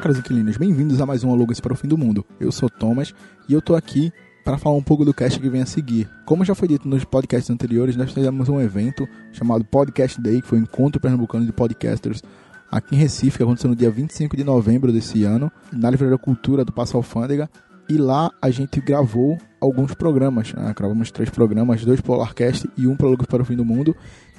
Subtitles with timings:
[0.00, 2.24] caros inquilinos, bem-vindos a mais um Alugas para o Fim do Mundo.
[2.40, 3.14] Eu sou Thomas
[3.46, 4.10] e eu tô aqui
[4.42, 6.08] para falar um pouco do cast que vem a seguir.
[6.24, 10.48] Como já foi dito nos podcasts anteriores, nós fizemos um evento chamado Podcast Day, que
[10.48, 12.22] foi o Encontro Pernambucano de Podcasters
[12.70, 16.64] aqui em Recife, que aconteceu no dia 25 de novembro desse ano, na Livraria Cultura
[16.64, 17.50] do Passo Alfândega.
[17.86, 20.72] E lá a gente gravou alguns programas, né?
[20.74, 23.94] gravamos três programas, dois Polarcast e um para o Fim do Mundo.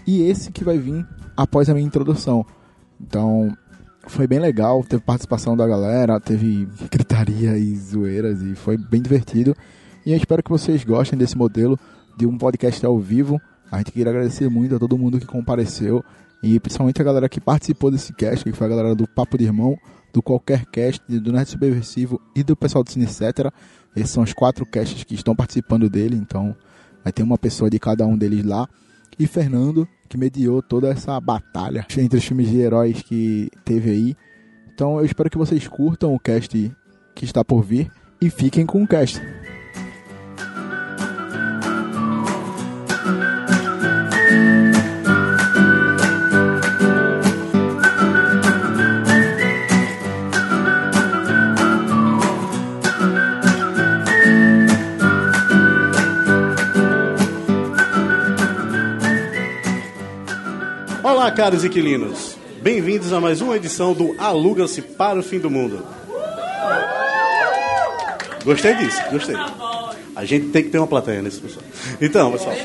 [0.07, 1.05] E esse que vai vir
[1.37, 2.43] após a minha introdução.
[2.99, 3.55] Então,
[4.07, 9.55] foi bem legal, teve participação da galera, teve gritaria e zoeiras e foi bem divertido.
[10.05, 11.79] E eu espero que vocês gostem desse modelo
[12.17, 13.39] de um podcast ao vivo.
[13.71, 16.03] A gente queria agradecer muito a todo mundo que compareceu
[16.43, 19.45] e principalmente a galera que participou desse cast, que foi a galera do Papo de
[19.45, 19.77] Irmão,
[20.11, 23.53] do Qualquer Cast, do Nerd Subversivo e do pessoal do Cine Etc.
[23.95, 26.55] Esses são os quatro casts que estão participando dele, então
[27.03, 28.67] vai ter uma pessoa de cada um deles lá.
[29.19, 34.15] E Fernando, que mediou toda essa batalha entre os filmes de heróis que teve aí.
[34.73, 36.69] Então eu espero que vocês curtam o cast
[37.15, 39.21] que está por vir e fiquem com o cast.
[61.21, 62.35] Olá, caros inquilinos.
[62.63, 65.85] Bem-vindos a mais uma edição do Aluga-se para o Fim do Mundo.
[68.43, 69.35] Gostei disso, gostei.
[70.15, 71.63] A gente tem que ter uma plateia nesse pessoal.
[72.01, 72.55] Então, pessoal.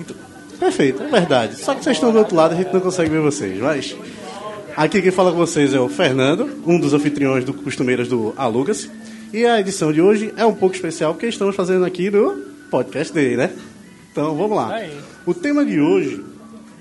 [0.00, 0.16] Então,
[0.58, 1.54] perfeito, é verdade.
[1.54, 3.96] Só que vocês estão do outro lado, a gente não consegue ver vocês, mas.
[4.76, 8.90] Aqui quem fala com vocês é o Fernando, um dos anfitriões do Costumeiras do Aluga-se.
[9.32, 12.36] E a edição de hoje é um pouco especial porque estamos fazendo aqui no
[12.68, 13.52] podcast dele, né?
[14.10, 14.72] Então vamos lá.
[15.24, 16.33] O tema de hoje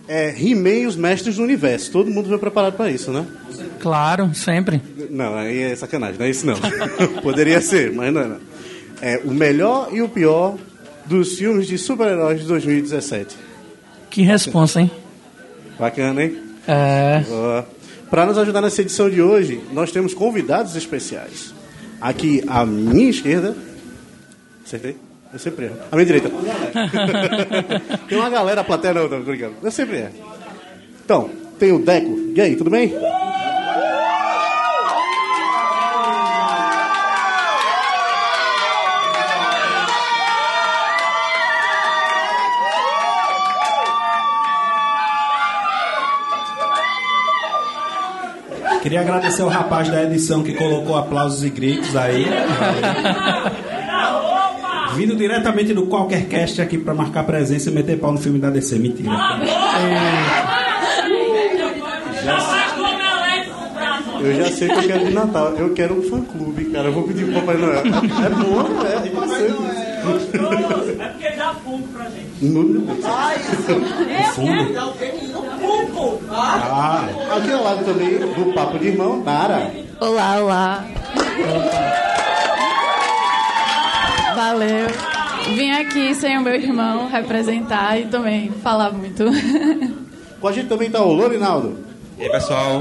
[0.08, 1.92] é He-Man os Mestres do Universo.
[1.92, 3.26] Todo mundo veio preparado para isso, né?
[3.80, 4.82] Claro, sempre.
[5.10, 6.56] Não, aí é sacanagem, não é isso não.
[7.22, 8.28] Poderia ser, mas não é.
[8.28, 8.40] Não.
[9.02, 10.58] É o melhor e o pior
[11.06, 13.36] dos filmes de super-heróis de 2017.
[14.10, 14.92] Que responsa, hein?
[15.78, 16.38] Bacana, hein?
[16.68, 17.24] É.
[18.10, 21.54] Para nos ajudar nessa edição de hoje, nós temos convidados especiais.
[22.00, 23.56] Aqui à minha esquerda.
[24.64, 24.96] Acertei?
[25.34, 25.78] Eu sempre erro.
[25.92, 26.30] À minha direita.
[28.08, 29.56] tem uma galera, a plateia não, tô brincando.
[29.64, 30.14] Eu sempre erro.
[31.04, 31.28] Então,
[31.58, 32.20] tem o Deco.
[32.36, 32.94] E aí, tudo bem?
[48.84, 52.26] Queria agradecer ao rapaz da edição que colocou aplausos e gritos aí.
[54.96, 58.50] Vindo diretamente do Qualquer Cast aqui para marcar presença e meter pau no filme da
[58.50, 58.78] DC.
[58.80, 59.10] Mentira.
[64.22, 65.50] Eu já sei que eu quero de Natal.
[65.58, 66.88] Eu quero um fã-clube, cara.
[66.88, 67.80] Eu vou pedir pro Papai Noel.
[67.80, 67.84] É
[68.30, 68.98] bom, é, é.
[71.04, 72.46] É porque dá fundo pra gente.
[72.46, 72.64] No...
[76.30, 77.06] Ah,
[77.36, 79.72] Aqui ao lado também do Papo de Irmão, Nara.
[80.00, 80.86] Olá, olá.
[84.36, 84.88] Valeu.
[85.56, 89.26] Vim aqui sem o meu irmão representar e também falar muito.
[90.40, 91.78] Com a gente também tá o Lorinaldo
[92.18, 92.80] E aí, pessoal?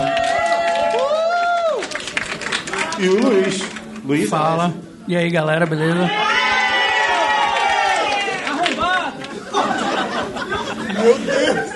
[2.99, 3.63] e o Luiz.
[4.05, 4.73] Luiz Fala.
[5.09, 6.09] E aí, galera, beleza?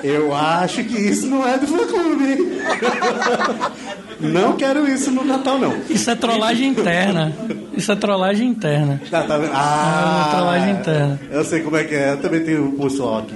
[0.03, 2.25] Eu acho que isso não é do fã-clube.
[2.25, 2.56] hein?
[4.21, 5.77] Não quero isso no Natal, não.
[5.91, 7.37] Isso é trollagem interna.
[7.77, 9.01] Isso é trollagem interna.
[9.11, 9.51] Tá, tá vendo?
[9.51, 11.21] É Ah, trollagem interna.
[11.31, 13.35] Eu sei como é que é, eu também tenho o pessoal aqui.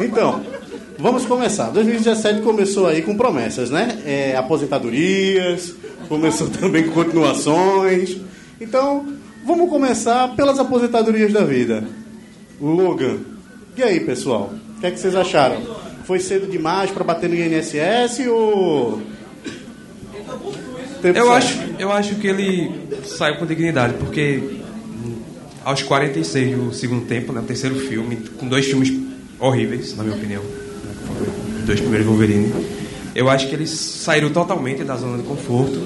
[0.00, 0.40] Então,
[0.98, 1.70] vamos começar.
[1.70, 3.98] 2017 começou aí com promessas, né?
[4.06, 5.74] É, aposentadorias,
[6.08, 8.16] começou também com continuações.
[8.58, 9.06] Então,
[9.44, 11.84] vamos começar pelas aposentadorias da vida.
[12.60, 13.18] Logan,
[13.76, 14.52] e aí, pessoal?
[14.76, 15.77] O que, é que vocês acharam?
[16.08, 19.02] Foi cedo demais para bater no INSS ou.
[21.02, 21.30] Tempo Eu certo?
[21.32, 22.70] acho, eu acho que ele
[23.04, 24.42] saiu com dignidade, porque
[25.62, 28.90] aos 46 do segundo tempo, né, o terceiro filme, com dois filmes
[29.38, 31.26] horríveis, na minha opinião, né,
[31.66, 32.54] dois primeiros Wolverine,
[33.14, 35.76] eu acho que eles saíram totalmente da zona de conforto.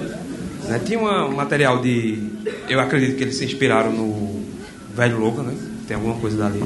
[0.68, 0.80] né.
[0.86, 2.22] Tinha uma- um material de.
[2.68, 4.40] Eu acredito que eles se inspiraram no
[4.94, 5.54] Velho Logan, né?
[5.88, 6.60] Tem alguma coisa dali.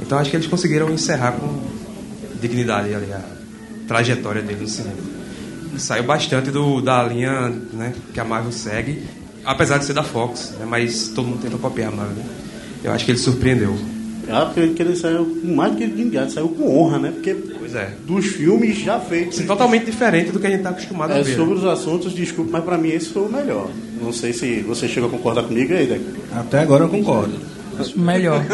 [0.00, 1.77] Então acho que eles conseguiram encerrar com
[2.40, 3.20] dignidade ali a
[3.86, 4.96] trajetória dele no cinema.
[5.76, 9.02] Saiu bastante do, da linha né, que a Marvel segue,
[9.44, 12.16] apesar de ser da Fox, né, mas todo mundo tenta copiar a Marvel.
[12.16, 12.24] né.
[12.84, 13.76] Eu acho que ele surpreendeu.
[14.26, 17.10] Eu acredito que ele saiu com mais do que dignidade, saiu com honra, né?
[17.12, 17.92] Porque Pois é.
[18.06, 19.38] dos filmes já feitos.
[19.46, 21.34] Totalmente diferente do que a gente está acostumado a É, ver.
[21.34, 23.70] sobre os assuntos, desculpe, mas pra mim esse foi o melhor.
[24.00, 26.04] Não sei se você chega a concordar comigo aí, Deco.
[26.34, 27.32] Até agora eu concordo.
[27.96, 28.44] Melhor.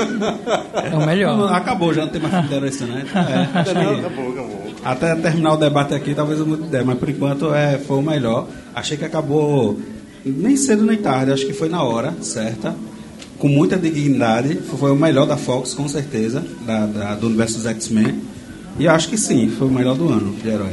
[0.92, 1.52] É o melhor.
[1.52, 3.04] Acabou, já não tem mais filme de herói esse, né?
[3.14, 4.60] É, acho Não, que acabou, acabou.
[4.84, 7.98] até terminar o debate aqui, talvez eu mude de ideia, mas por enquanto é, foi
[7.98, 8.46] o melhor.
[8.74, 9.78] Achei que acabou
[10.24, 12.74] nem cedo nem tarde, acho que foi na hora certa,
[13.38, 14.54] com muita dignidade.
[14.78, 18.22] Foi o melhor da Fox, com certeza, da, da- do universo dos X-Men.
[18.78, 20.72] E acho que sim, foi o melhor do ano de herói.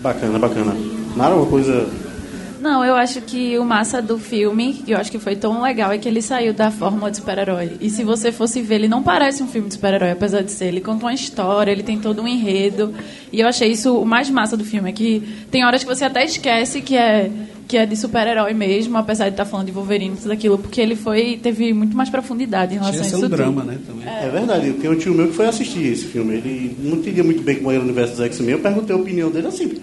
[0.00, 0.76] Bacana, bacana.
[1.16, 1.86] Nara, uma coisa.
[2.60, 5.92] Não, eu acho que o massa do filme, que eu acho que foi tão legal,
[5.92, 7.72] é que ele saiu da fórmula de super-herói.
[7.80, 10.66] E se você fosse ver, ele não parece um filme de super-herói, apesar de ser.
[10.66, 12.94] Ele conta uma história, ele tem todo um enredo.
[13.32, 16.04] E eu achei isso o mais massa do filme, é que tem horas que você
[16.04, 17.30] até esquece que é
[17.66, 20.80] que é de super-herói mesmo, apesar de estar falando de Wolverine e tudo aquilo, porque
[20.80, 23.36] ele foi teve muito mais profundidade em relação Tinha a isso um tudo.
[23.36, 23.78] drama, né?
[23.84, 24.06] Também.
[24.06, 26.34] É verdade, tem um tio meu que foi assistir esse filme.
[26.34, 28.52] Ele não entendia muito bem como era o universo dos X-Men.
[28.52, 29.80] Eu perguntei a opinião dele assim.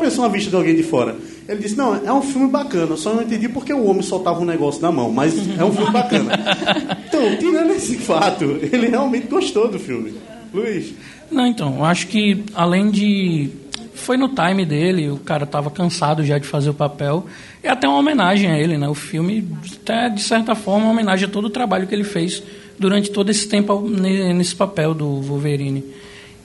[0.00, 1.14] Pessoa, uma vista de alguém de fora.
[1.48, 4.40] Ele disse: Não, é um filme bacana, eu só não entendi porque o homem soltava
[4.40, 6.32] um negócio na mão, mas é um filme bacana.
[7.06, 10.14] então, tirando esse fato, ele realmente gostou do filme.
[10.52, 10.94] Luiz,
[11.30, 13.50] Não, então, eu acho que além de.
[13.94, 17.26] Foi no time dele, o cara estava cansado já de fazer o papel.
[17.62, 18.88] É até uma homenagem a ele, né?
[18.88, 19.46] O filme,
[19.80, 22.42] até de certa forma, é uma homenagem a todo o trabalho que ele fez
[22.78, 25.84] durante todo esse tempo ne- nesse papel do Wolverine.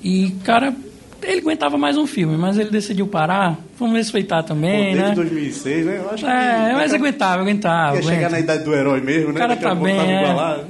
[0.04, 0.76] E, cara,
[1.22, 3.58] ele aguentava mais um filme, mas ele decidiu parar.
[3.78, 5.16] Vamos respeitar pô, também, desde né?
[5.16, 6.02] 2006, né?
[6.04, 6.30] Eu acho que.
[6.30, 7.96] É, mas aguentava, aguentava.
[7.96, 8.32] Ia chegar aguenta.
[8.32, 9.34] na idade do herói mesmo, né?
[9.34, 10.66] O cara Daqui tá bem, é.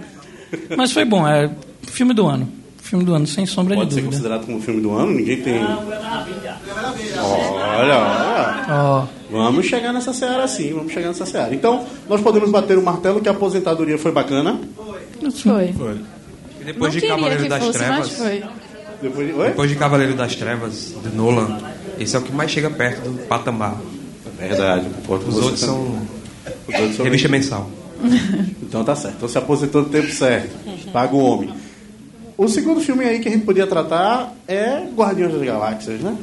[0.75, 1.50] Mas foi bom, é
[1.84, 2.50] filme do ano.
[2.81, 4.18] Filme do ano, sem sombra Pode de ser dúvida.
[4.18, 5.12] considerado como filme do ano?
[5.12, 5.63] Ninguém tem.
[5.63, 6.57] Olha,
[7.98, 8.66] olha.
[8.68, 11.54] Ó, Vamos chegar nessa seara sim, vamos chegar nessa seara.
[11.54, 14.60] Então, nós podemos bater o martelo que a aposentadoria foi bacana.
[15.36, 15.68] Foi.
[16.60, 18.44] E depois não de queria Cavaleiro que das fosse, mas Trevas, foi.
[19.01, 19.34] Depois de...
[19.34, 19.48] Oi?
[19.48, 21.57] depois de Cavaleiro das Trevas, de Nolan,
[22.00, 23.78] esse é o que mais chega perto do patamar.
[24.38, 25.75] Verdade, concordo com Os outros também.
[25.75, 26.01] são
[26.68, 27.69] Os outros são- revista mensal.
[28.69, 29.16] Então tá certo.
[29.18, 30.56] Então se aposentou no tempo certo.
[30.94, 31.50] Paga o homem.
[32.38, 36.16] O segundo filme aí que a gente podia tratar é Guardiões das Galáxias, né?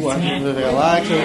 [0.00, 1.18] Guardiões das Galáxias.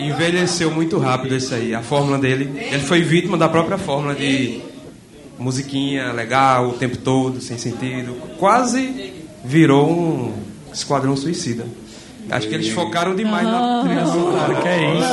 [0.00, 1.74] Envelheceu muito rápido esse aí.
[1.74, 4.60] A fórmula dele, ele foi vítima da própria fórmula de
[5.38, 8.14] musiquinha legal o tempo todo, sem sentido.
[8.38, 9.12] Quase
[9.44, 10.32] virou um
[10.72, 11.64] esquadrão suicida.
[12.30, 14.54] Acho que eles focaram demais na trilha cara, sonora.
[14.56, 15.08] que é isso?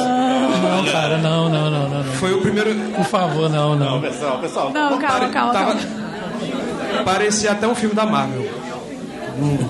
[0.61, 2.03] Não, cara, não, não, não, não.
[2.03, 2.13] não.
[2.13, 2.75] Foi o primeiro.
[2.93, 4.01] Por favor, não, não.
[4.01, 4.71] Pessoal, pessoal.
[4.73, 7.03] Não, calma, calma, Tava- calma.
[7.05, 8.45] Parecia até um filme da Marvel.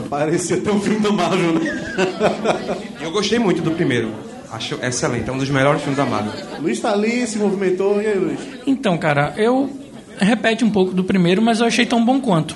[0.10, 1.86] Parecia até um filme da Marvel, né?
[3.02, 4.12] Eu gostei muito do primeiro.
[4.52, 6.32] Acho excelente, é um dos melhores filmes da Marvel.
[6.62, 8.02] Luiz tá ali, se movimentou.
[8.02, 8.40] E aí, Luiz?
[8.66, 9.70] Então, cara, eu
[10.20, 12.56] repete um pouco do primeiro, mas eu achei tão bom quanto.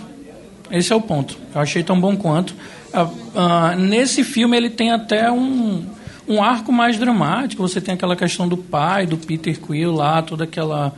[0.72, 1.38] Esse é o ponto.
[1.54, 2.56] Eu achei tão bom quanto.
[2.94, 5.84] Ah, ah, nesse filme ele tem até um,
[6.28, 7.62] um arco mais dramático.
[7.62, 10.94] Você tem aquela questão do pai, do Peter Quill lá, toda aquela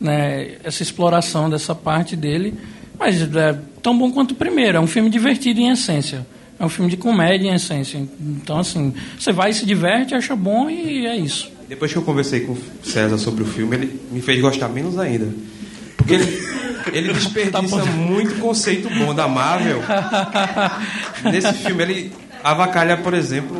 [0.00, 2.54] né, essa exploração dessa parte dele.
[2.98, 4.78] Mas é tão bom quanto o primeiro.
[4.78, 6.26] É um filme divertido em essência.
[6.58, 7.98] É um filme de comédia em essência.
[8.20, 11.50] Então, assim, você vai se diverte, acha bom e é isso.
[11.66, 14.98] Depois que eu conversei com o César sobre o filme, ele me fez gostar menos
[14.98, 15.28] ainda.
[16.10, 19.80] Porque ele, ele desperdiça muito conceito bom da Marvel.
[21.24, 22.12] Nesse filme, ele
[22.42, 23.56] avacalha, por exemplo,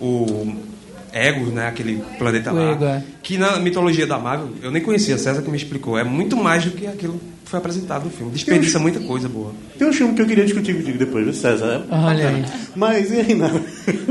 [0.00, 0.56] o, o
[1.12, 1.66] Ego, né?
[1.68, 2.72] Aquele planeta O lá.
[2.72, 3.02] Ego, é.
[3.22, 5.98] Que na mitologia da Marvel, eu nem conhecia, César que me explicou.
[5.98, 8.32] É muito mais do que aquilo que foi apresentado no filme.
[8.32, 9.52] Desperdiça muita coisa boa.
[9.78, 11.84] Tem um filme que eu queria discutir contigo depois, viu, César?
[11.90, 12.44] Olha aí.
[12.76, 13.60] Mas e aí, Nara?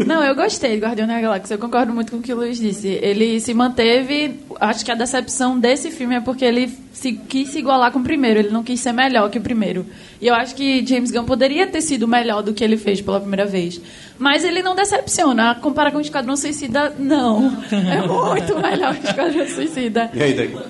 [0.06, 1.54] Não, eu gostei de Guardião da Galáxia.
[1.54, 2.88] Eu concordo muito com o que o Luiz disse.
[2.88, 4.40] Ele se manteve.
[4.60, 8.04] Acho que a decepção desse filme é porque ele se, quis se igualar com o
[8.04, 8.40] primeiro.
[8.40, 9.86] Ele não quis ser melhor que o primeiro.
[10.22, 13.20] E eu acho que James Gunn poderia ter sido melhor do que ele fez pela
[13.20, 13.80] primeira vez.
[14.18, 15.56] Mas ele não decepciona.
[15.56, 17.58] Comparar com o Esquadrão Suicida, não.
[17.72, 20.10] É muito melhor que o Esquadrão Suicida.
[20.14, 20.62] E aí, Deco?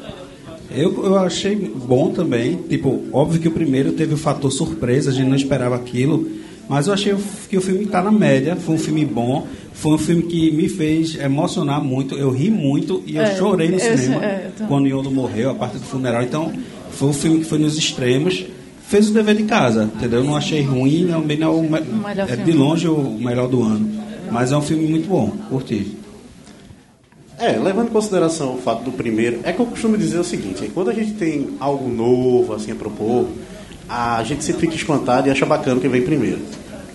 [0.71, 2.57] Eu, eu achei bom também.
[2.69, 6.29] Tipo, óbvio que o primeiro teve o fator surpresa, a gente não esperava aquilo.
[6.69, 7.15] Mas eu achei
[7.49, 8.55] que o filme está na média.
[8.55, 9.47] Foi um filme bom.
[9.73, 12.15] Foi um filme que me fez emocionar muito.
[12.15, 14.67] Eu ri muito e eu É, chorei no eu- cinema é, também.
[14.67, 16.21] quando Yondo morreu, a parte do funeral.
[16.21, 16.53] Então,
[16.91, 18.45] foi um filme que foi nos extremos.
[18.87, 20.19] Fez o dever de casa, entendeu?
[20.19, 23.87] Eu não achei ruim, não, bem não, melhor é de longe o melhor do ano.
[24.31, 25.95] Mas é um filme muito bom, curti.
[27.37, 30.69] É, levando em consideração o fato do primeiro, é que eu costumo dizer o seguinte,
[30.73, 33.27] quando a gente tem algo novo assim a propor,
[33.89, 36.39] a gente sempre fica espantado e acha bacana o que vem primeiro,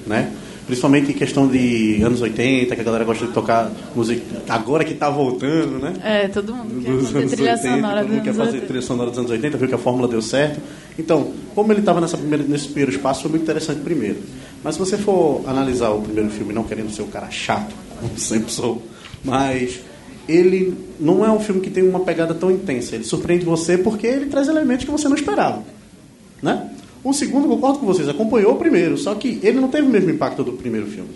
[0.06, 0.32] né?
[0.66, 4.22] Principalmente em questão de anos 80, que a galera gosta de tocar música.
[4.48, 5.92] Agora que tá voltando, né?
[6.02, 8.66] É, todo mundo quer Dos fazer anos trilha 80, sonora todo mundo quer fazer 80.
[8.66, 10.60] trilha sonora dos anos 80, viu que a fórmula deu certo.
[10.98, 14.20] Então, como ele estava nesse primeiro espaço, foi muito interessante primeiro.
[14.62, 18.18] Mas se você for analisar o primeiro filme, não querendo ser o cara chato, como
[18.18, 18.80] sempre sou,
[19.22, 19.80] mas
[20.26, 22.94] ele não é um filme que tem uma pegada tão intensa.
[22.94, 25.62] Ele surpreende você porque ele traz elementos que você não esperava.
[26.42, 26.70] Né?
[27.04, 30.08] O segundo, concordo com vocês, acompanhou o primeiro, só que ele não teve o mesmo
[30.08, 31.10] impacto do primeiro filme.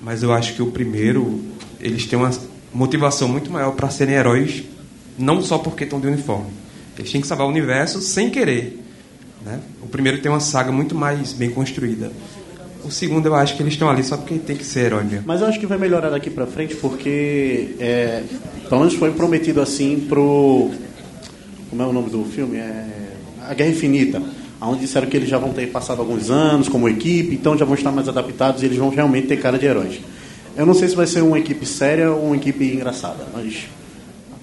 [0.00, 1.42] Mas eu acho que o primeiro,
[1.80, 2.30] eles têm uma
[2.72, 4.62] motivação muito maior para serem heróis,
[5.18, 6.50] não só porque estão de uniforme.
[6.96, 8.80] Eles têm que salvar o universo sem querer.
[9.44, 9.60] Né?
[9.82, 12.12] O primeiro tem uma saga muito mais bem construída.
[12.84, 15.24] O segundo, eu acho que eles estão ali só porque tem que ser herói mesmo.
[15.26, 18.22] Mas eu acho que vai melhorar daqui pra frente porque, é,
[18.68, 20.70] pelo menos foi prometido assim pro.
[21.68, 22.58] Como é o nome do filme?
[22.58, 22.86] É,
[23.42, 24.22] A Guerra Infinita.
[24.60, 27.74] Onde disseram que eles já vão ter passado alguns anos como equipe, então já vão
[27.74, 30.00] estar mais adaptados e eles vão realmente ter cara de heróis.
[30.56, 33.66] Eu não sei se vai ser uma equipe séria ou uma equipe engraçada, mas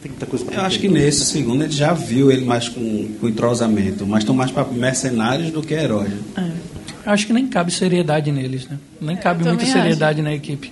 [0.01, 3.07] tem muita coisa pra Eu acho que nesse segundo ele já viu ele mais com,
[3.19, 6.11] com entrosamento, mas estão mais para mercenários do que heróis.
[6.37, 6.41] É.
[7.05, 8.77] Eu acho que nem cabe seriedade neles, né?
[9.01, 10.71] Nem cabe eu muita seriedade na equipe.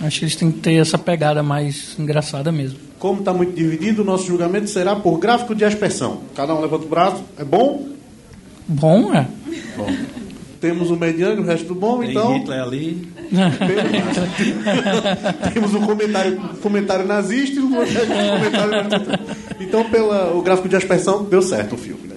[0.00, 2.78] Acho que eles têm que ter essa pegada mais engraçada mesmo.
[2.98, 6.22] Como está muito dividido, o nosso julgamento será por gráfico de aspersão.
[6.34, 7.22] Cada um levanta o braço.
[7.38, 7.86] É bom?
[8.70, 9.26] Bom, é.
[10.60, 12.34] Temos o mediano, o resto do bom, Tem então.
[12.34, 13.08] Hitler ali.
[15.54, 19.08] Temos um comentário, comentário nazista e um comentário.
[19.58, 22.08] Então, pela, o gráfico de aspersão, deu certo o filme.
[22.08, 22.16] Né?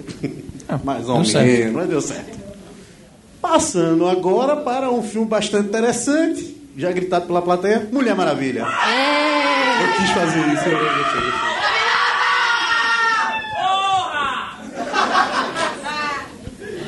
[0.84, 1.46] Mais ou deu certo.
[1.46, 2.38] menos, mas deu certo.
[3.40, 8.60] Passando agora para um filme bastante interessante, já gritado pela plateia, Mulher Maravilha.
[8.60, 10.68] Eu quis fazer isso.
[10.68, 11.54] Eu gostei, gostei.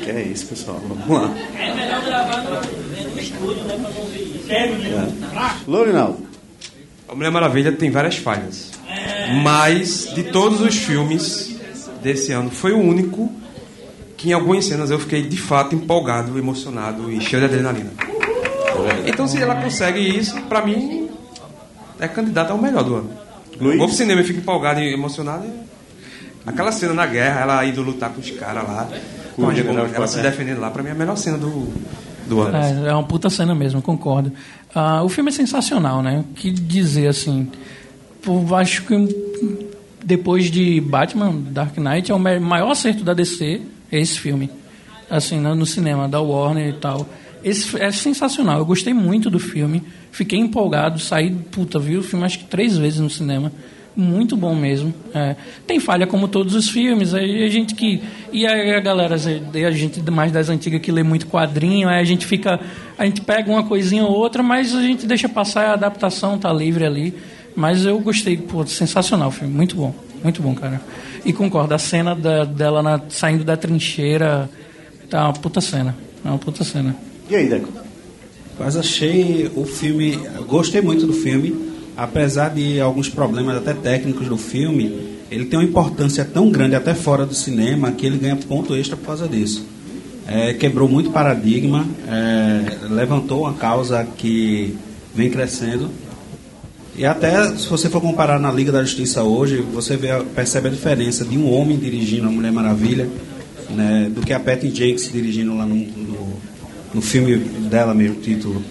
[0.03, 0.79] Que é isso, pessoal.
[0.79, 1.35] Vamos lá.
[1.57, 3.75] É melhor gravar no, estúdio, né?
[3.75, 4.51] Pra não ver isso.
[4.51, 6.27] É, Lourinaldo.
[7.09, 8.71] A Mulher Maravilha tem várias falhas.
[9.43, 11.55] Mas, de todos os filmes
[12.01, 13.31] desse ano, foi o único
[14.15, 17.91] que em algumas cenas eu fiquei de fato empolgado, emocionado e cheio de adrenalina.
[19.05, 21.09] Então, se ela consegue isso, pra mim,
[21.99, 23.09] é candidata ao melhor do ano.
[23.59, 23.77] Luiz?
[23.77, 25.47] Vou pro cinema e fico empolgado e emocionado.
[26.45, 28.87] Aquela cena na guerra, ela indo lutar com os caras lá,
[29.37, 31.71] Com o general ela se defendendo lá, pra mim é a melhor cena do,
[32.27, 32.57] do ano.
[32.57, 34.33] É, é uma puta cena mesmo, concordo.
[34.73, 36.25] Ah, o filme é sensacional, né?
[36.27, 37.47] O que dizer assim?
[38.25, 38.95] Eu acho que
[40.03, 44.49] depois de Batman, Dark Knight, é o maior acerto da DC é esse filme.
[45.07, 47.07] Assim, no no cinema, da Warner e tal.
[47.43, 48.57] Esse é sensacional.
[48.57, 49.83] Eu gostei muito do filme.
[50.11, 53.51] Fiquei empolgado, saí, puta, vi o filme acho que três vezes no cinema.
[53.99, 54.93] Muito bom mesmo.
[55.11, 55.35] É,
[55.65, 57.15] tem falha como todos os filmes.
[57.15, 57.99] Aí a gente que.
[58.31, 62.03] E aí a galera, a gente mais das antigas que lê muito quadrinho, aí a
[62.03, 62.59] gente fica.
[62.95, 66.53] A gente pega uma coisinha ou outra, mas a gente deixa passar a adaptação, tá
[66.53, 67.11] livre ali.
[67.55, 69.51] Mas eu gostei, pô, sensacional o filme.
[69.51, 69.91] Muito bom.
[70.23, 70.79] Muito bom, cara.
[71.25, 74.47] E concordo, a cena da- dela na- saindo da trincheira
[75.09, 75.95] tá uma puta cena.
[76.23, 76.95] É uma puta cena.
[77.29, 77.69] E aí, Deco?
[78.59, 80.19] Mas achei o filme.
[80.47, 81.66] Gostei muito do filme,
[81.97, 85.17] apesar de alguns problemas até técnicos do filme.
[85.29, 88.95] Ele tem uma importância tão grande até fora do cinema que ele ganha ponto extra
[88.95, 89.65] por causa disso.
[90.27, 94.77] É, quebrou muito paradigma, é, levantou uma causa que
[95.13, 95.89] vem crescendo.
[96.95, 100.71] E até se você for comparar na Liga da Justiça hoje, você vê, percebe a
[100.71, 103.07] diferença de um homem dirigindo a Mulher Maravilha
[103.69, 106.33] né, do que a Patty Jenkins dirigindo lá no, no,
[106.93, 107.37] no filme
[107.69, 108.61] dela mesmo, título.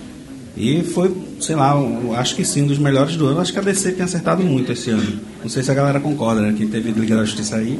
[0.56, 3.40] E foi, sei lá, eu acho que sim, um dos melhores do ano.
[3.40, 5.20] Acho que a DC tem acertado muito esse ano.
[5.42, 7.78] Não sei se a galera concorda, né, que teve Liga da Justiça aí.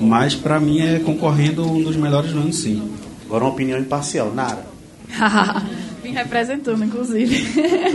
[0.00, 2.90] Mas pra mim é concorrendo um dos melhores do ano, sim.
[3.26, 4.32] Agora uma opinião imparcial.
[4.32, 4.64] Nara.
[6.02, 7.44] Vim representando, inclusive.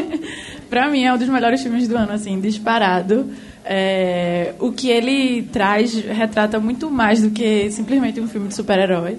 [0.70, 3.30] pra mim é um dos melhores filmes do ano, assim, disparado.
[3.66, 9.18] É, o que ele traz retrata muito mais do que simplesmente um filme de super-herói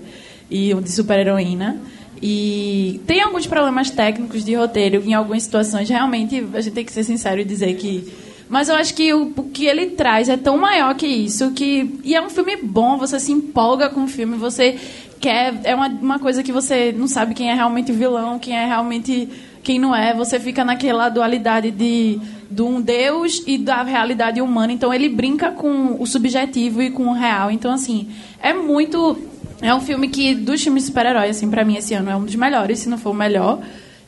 [0.51, 1.79] e um de super-heroína.
[2.27, 5.91] E tem alguns problemas técnicos de roteiro em algumas situações.
[5.91, 8.11] Realmente, a gente tem que ser sincero e dizer que.
[8.49, 11.51] Mas eu acho que o, o que ele traz é tão maior que isso.
[11.51, 14.75] que E é um filme bom, você se empolga com o filme, você
[15.21, 15.61] quer.
[15.65, 18.65] É uma, uma coisa que você não sabe quem é realmente o vilão, quem é
[18.65, 19.29] realmente.
[19.63, 20.15] quem não é.
[20.15, 22.19] Você fica naquela dualidade de,
[22.51, 24.73] de um Deus e da realidade humana.
[24.73, 27.51] Então ele brinca com o subjetivo e com o real.
[27.51, 28.09] Então, assim,
[28.43, 29.34] é muito.
[29.65, 32.35] É um filme que, dos filmes super-herói, assim, pra mim, esse ano é um dos
[32.35, 33.63] melhores, se não for o melhor.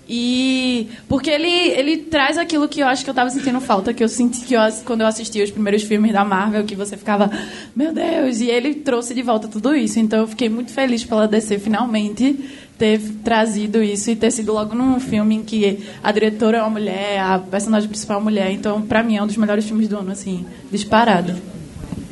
[0.06, 4.04] E porque ele, ele traz aquilo que eu acho que eu tava sentindo falta, que
[4.04, 7.30] eu senti que eu, quando eu assisti os primeiros filmes da Marvel, que você ficava,
[7.74, 9.98] meu Deus, e ele trouxe de volta tudo isso.
[9.98, 12.38] Então eu fiquei muito feliz pela DC finalmente
[12.76, 16.70] ter trazido isso e ter sido logo num filme em que a diretora é uma
[16.70, 18.50] mulher, a personagem principal é uma mulher.
[18.52, 21.34] Então, pra mim, é um dos melhores filmes do ano, assim, disparado.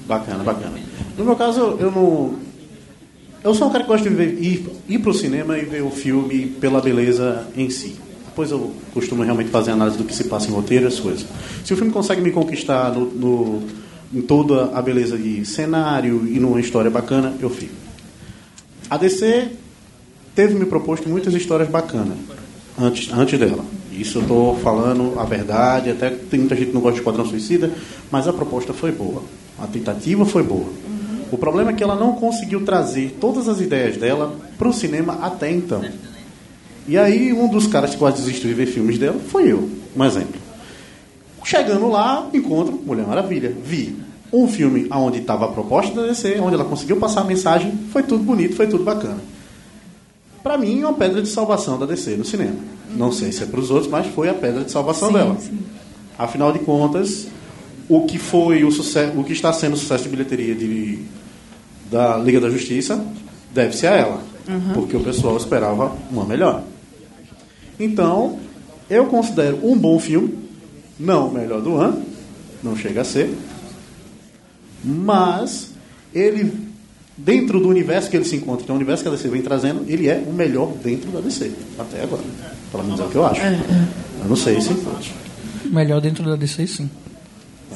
[0.09, 0.79] Bacana, bacana.
[1.19, 2.44] No meu caso, eu não.
[3.45, 5.91] Eu sou um cara que gosta de ver, ir, ir pro cinema e ver o
[5.91, 7.95] filme pela beleza em si.
[8.25, 11.27] Depois eu costumo realmente fazer análise do que se passa em roteiro e as coisas.
[11.63, 13.63] Se o filme consegue me conquistar no, no,
[14.15, 17.75] em toda a beleza de cenário e numa história bacana, eu fico.
[18.89, 19.51] A DC
[20.35, 22.17] teve me proposto muitas histórias bacanas
[22.81, 23.63] antes, antes dela.
[23.93, 27.27] Isso eu estou falando a verdade, até tem muita gente que não gosta de Esquadrão
[27.27, 27.71] Suicida,
[28.11, 29.23] mas a proposta foi boa.
[29.59, 30.67] A tentativa foi boa.
[31.31, 35.19] O problema é que ela não conseguiu trazer todas as ideias dela para o cinema
[35.23, 35.85] até então.
[36.87, 40.05] E aí, um dos caras que quase desistiu de ver filmes dela foi eu, um
[40.05, 40.41] exemplo.
[41.45, 43.55] Chegando lá, encontro Mulher Maravilha.
[43.65, 43.97] Vi
[44.33, 48.03] um filme onde estava a proposta da DC, onde ela conseguiu passar a mensagem, foi
[48.03, 49.19] tudo bonito, foi tudo bacana.
[50.43, 52.57] Para mim, é uma pedra de salvação da DC no cinema.
[52.91, 55.37] Não sei se é para os outros, mas foi a pedra de salvação Sim, dela.
[55.39, 55.59] sim.
[56.19, 57.29] Afinal de contas,
[57.89, 60.99] o que foi o sucesso, o que está sendo o sucesso de bilheteria de,
[61.91, 63.05] da Liga da Justiça
[63.53, 64.23] deve-se a ela,
[64.73, 66.63] porque o pessoal esperava uma melhor.
[67.79, 68.39] Então,
[68.89, 70.39] eu considero um bom filme,
[70.99, 72.03] não o melhor do ano,
[72.63, 73.33] não chega a ser,
[74.83, 75.71] mas
[76.15, 76.65] ele
[77.17, 79.43] dentro do universo que ele se encontra, que é o universo que a DC vem
[79.43, 82.23] trazendo, ele é o melhor dentro da DC, até agora.
[82.73, 83.41] Pelo menos é o que eu acho.
[83.41, 84.75] Eu não sei se
[85.67, 86.91] Melhor dentro da DC, sim.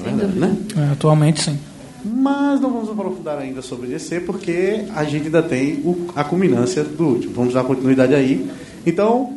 [0.00, 0.56] É verdade, né?
[0.76, 1.58] É, atualmente, sim.
[2.04, 6.84] Mas não vamos aprofundar ainda sobre DC, porque a gente ainda tem o- a culminância
[6.84, 7.34] do último.
[7.34, 8.48] Vamos dar continuidade aí.
[8.86, 9.34] Então,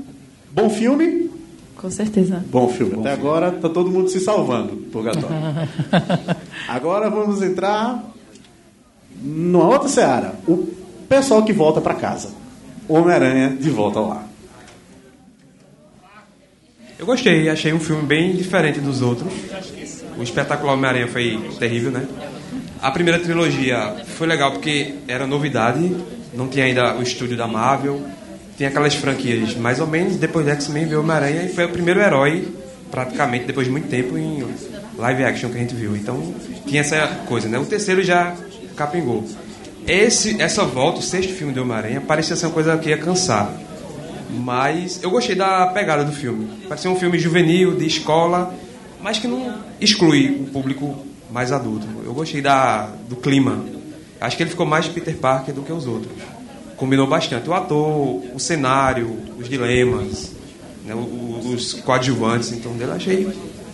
[0.51, 1.29] bom filme?
[1.75, 2.43] Com certeza.
[2.51, 2.99] Bom filme.
[2.99, 5.27] Até agora tá todo mundo se salvando, purgatório.
[6.69, 8.03] agora vamos entrar
[9.21, 10.35] numa outra seara.
[10.47, 10.67] O
[11.09, 12.29] pessoal que volta para casa.
[12.87, 14.23] Homem-Aranha de volta lá.
[17.11, 19.29] Gostei, achei um filme bem diferente dos outros.
[20.17, 22.07] O espetacular Homem-Aranha foi terrível, né?
[22.81, 25.93] A primeira trilogia foi legal porque era novidade,
[26.33, 28.01] não tinha ainda o estúdio da Marvel,
[28.55, 30.15] tinha aquelas franquias mais ou menos.
[30.15, 32.47] Depois do X-Men veio Homem-Aranha e foi o primeiro herói,
[32.89, 34.45] praticamente, depois de muito tempo, em
[34.97, 35.93] live action que a gente viu.
[35.97, 36.33] Então
[36.65, 37.59] tinha essa coisa, né?
[37.59, 38.37] O terceiro já
[38.77, 39.27] capingou.
[39.85, 43.53] Esse, essa volta, o sexto filme de Homem-Aranha, parecia ser uma coisa que ia cansar.
[44.31, 46.47] Mas eu gostei da pegada do filme.
[46.67, 48.53] Parecia um filme juvenil, de escola,
[49.01, 50.95] mas que não exclui o público
[51.29, 51.85] mais adulto.
[52.03, 53.63] Eu gostei da, do clima.
[54.19, 56.11] Acho que ele ficou mais Peter Parker do que os outros.
[56.77, 57.49] Combinou bastante.
[57.49, 60.31] O ator, o cenário, os dilemas,
[60.85, 63.27] né, os coadjuvantes, então dele eu achei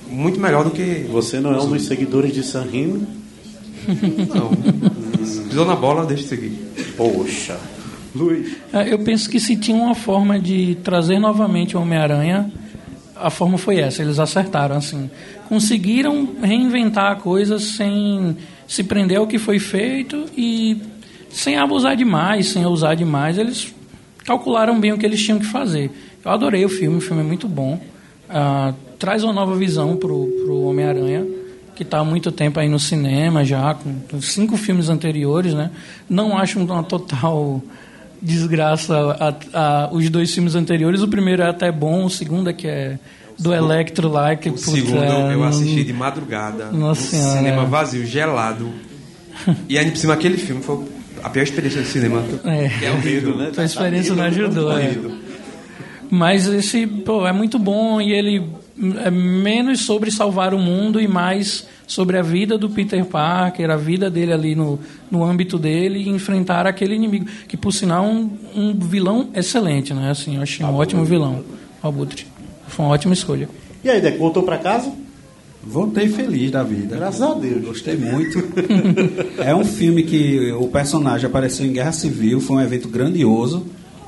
[0.10, 1.06] muito melhor do que.
[1.10, 3.08] Você não é um dos seguidores de San Remo?
[4.34, 4.52] Não.
[5.48, 6.52] Pisou na bola, deixa eu seguir.
[6.96, 7.58] Poxa.
[8.73, 12.51] É, Eu penso que se tinha uma forma de trazer novamente o Homem-Aranha,
[13.15, 14.01] a forma foi essa.
[14.01, 15.10] Eles acertaram, assim.
[15.47, 20.82] Conseguiram reinventar a coisa sem se prender ao que foi feito e
[21.30, 23.38] sem abusar demais, sem ousar demais.
[23.38, 23.73] Eles
[24.25, 25.91] calcularam bem o que eles tinham que fazer.
[26.23, 27.80] Eu adorei o filme, o filme é muito bom.
[28.30, 31.25] Ah, traz uma nova visão pro, pro Homem-Aranha,
[31.75, 35.71] que está há muito tempo aí no cinema já, com com cinco filmes anteriores, né?
[36.10, 37.62] Não acho uma total
[38.21, 41.01] desgraça a- a- os dois filmes anteriores.
[41.01, 42.97] O primeiro é até bom, o segundo é que é
[43.39, 46.71] do Electro lá, que O segundo é, eu assisti de madrugada.
[46.71, 47.38] Nossa no Senhora.
[47.38, 48.69] cinema vazio, gelado.
[49.69, 50.80] E ainda por cima aquele filme foi
[51.23, 52.23] a pior experiência de cinema.
[52.43, 52.86] É.
[52.88, 53.51] É horrível, né?
[53.56, 54.75] A experiência não ajudou.
[54.77, 54.95] é.
[56.10, 58.43] Mas esse, pô, é muito bom e ele
[58.78, 64.10] menos sobre salvar o mundo e mais sobre a vida do Peter Parker, a vida
[64.10, 68.38] dele ali no, no âmbito dele e enfrentar aquele inimigo, que por sinal é um,
[68.56, 70.12] um vilão excelente, né?
[70.12, 71.44] Assim, eu achei um ótimo vilão,
[71.82, 72.26] o Abutre.
[72.68, 73.50] Foi uma ótima escolha.
[73.84, 74.92] E aí, Deco, voltou para casa?
[75.63, 76.96] Voltei feliz da vida.
[76.96, 77.63] Graças a Deus.
[77.63, 78.42] Gostei muito.
[79.40, 83.66] é um filme que o personagem apareceu em Guerra Civil, foi um evento grandioso.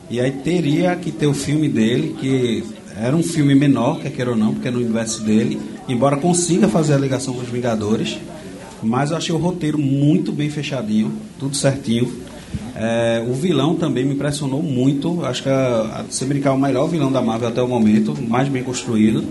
[0.10, 2.64] E aí teria que ter o filme dele, que
[3.02, 6.68] era um filme menor, quer queira ou não, porque é no universo dele, embora consiga
[6.68, 8.20] fazer a ligação com os Vingadores.
[8.82, 12.12] Mas eu achei o roteiro muito bem fechadinho, tudo certinho.
[12.76, 15.26] É, o vilão também me impressionou muito.
[15.26, 18.48] Acho que, a, a, se brincar, o melhor vilão da Marvel até o momento, mais
[18.48, 19.24] bem construído.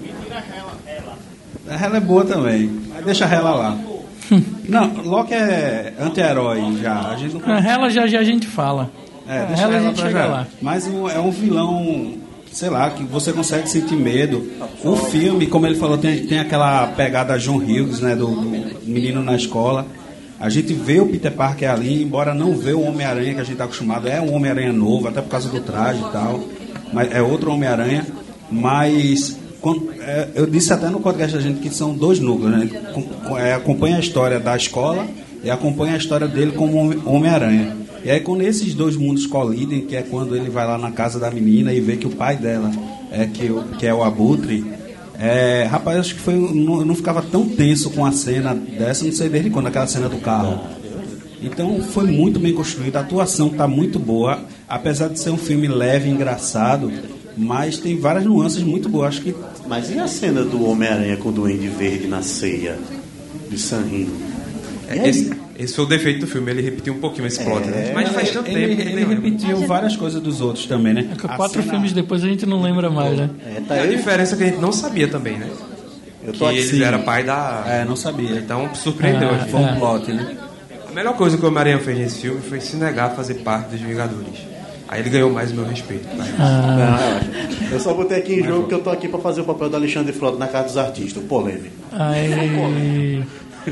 [1.68, 3.78] A Hela é boa também, mas deixa a Hela lá.
[4.68, 7.08] Não, Loki é anti-herói já.
[7.08, 8.90] A gente não A Hela já já a gente fala.
[9.26, 10.46] é, a deixa Hela a gente chega lá.
[10.60, 12.14] Mas é um vilão
[12.52, 14.46] sei lá, que você consegue sentir medo.
[14.84, 19.22] O filme, como ele falou, tem, tem aquela pegada John Hughes, né, do, do menino
[19.22, 19.86] na escola.
[20.40, 23.52] A gente vê o Peter Parker ali, embora não vê o Homem-Aranha que a gente
[23.54, 24.06] está acostumado.
[24.08, 26.40] É um Homem-Aranha novo, até por causa do traje e tal.
[26.92, 28.06] Mas é outro Homem-Aranha.
[28.50, 32.70] Mas quando- é, eu disse até no podcast da gente que são dois núcleos, né?
[33.38, 35.06] É, acompanha a história da escola
[35.42, 37.76] e acompanha a história dele como Homem- Homem-Aranha.
[38.04, 41.18] E aí quando esses dois mundos colidem, que é quando ele vai lá na casa
[41.18, 42.70] da menina e vê que o pai dela
[43.10, 44.64] é que, o- que é o Abutre,
[45.18, 46.34] é, rapaz, acho que foi.
[46.34, 49.86] Não, eu não ficava tão tenso com a cena dessa, não sei desde quando, aquela
[49.86, 50.60] cena do carro.
[51.42, 55.66] Então foi muito bem construído, a atuação está muito boa, apesar de ser um filme
[55.68, 56.90] leve, engraçado,
[57.36, 59.08] mas tem várias nuances muito boas.
[59.08, 59.34] Acho que
[59.68, 62.76] Mas e a cena do Homem-Aranha com o Duende Verde na ceia
[63.50, 64.08] de San aí?
[65.04, 67.90] Esse, esse foi o defeito do filme, ele repetiu um pouquinho esse plot, né?
[67.94, 69.14] Mas faz tanto ele, tempo que ele lembro.
[69.16, 71.08] repetiu várias coisas dos outros também, né?
[71.12, 73.28] É que A quatro cena- filmes depois a gente não lembra mais, né?
[73.56, 75.48] É, tá A eu, diferença é que a gente não sabia também, né?
[76.24, 76.58] eu Que tô aqui.
[76.58, 77.64] ele era pai da.
[77.66, 78.30] É, não sabia.
[78.38, 79.30] Então surpreendeu.
[79.30, 79.50] Ah, a gente.
[79.50, 80.36] Foi um plot, né?
[80.88, 83.70] A melhor coisa que o Homem-Aranha fez nesse filme foi se negar a fazer parte
[83.70, 84.38] dos Vingadores.
[84.88, 86.06] Aí ele ganhou mais o meu respeito.
[86.08, 86.24] tá?
[86.24, 87.30] Não, relaxa.
[87.70, 89.76] Eu só botei aqui em jogo que eu tô aqui pra fazer o papel do
[89.76, 91.74] Alexandre Frota na Casa dos Artistas, o polêmico.
[91.92, 93.22] Aí.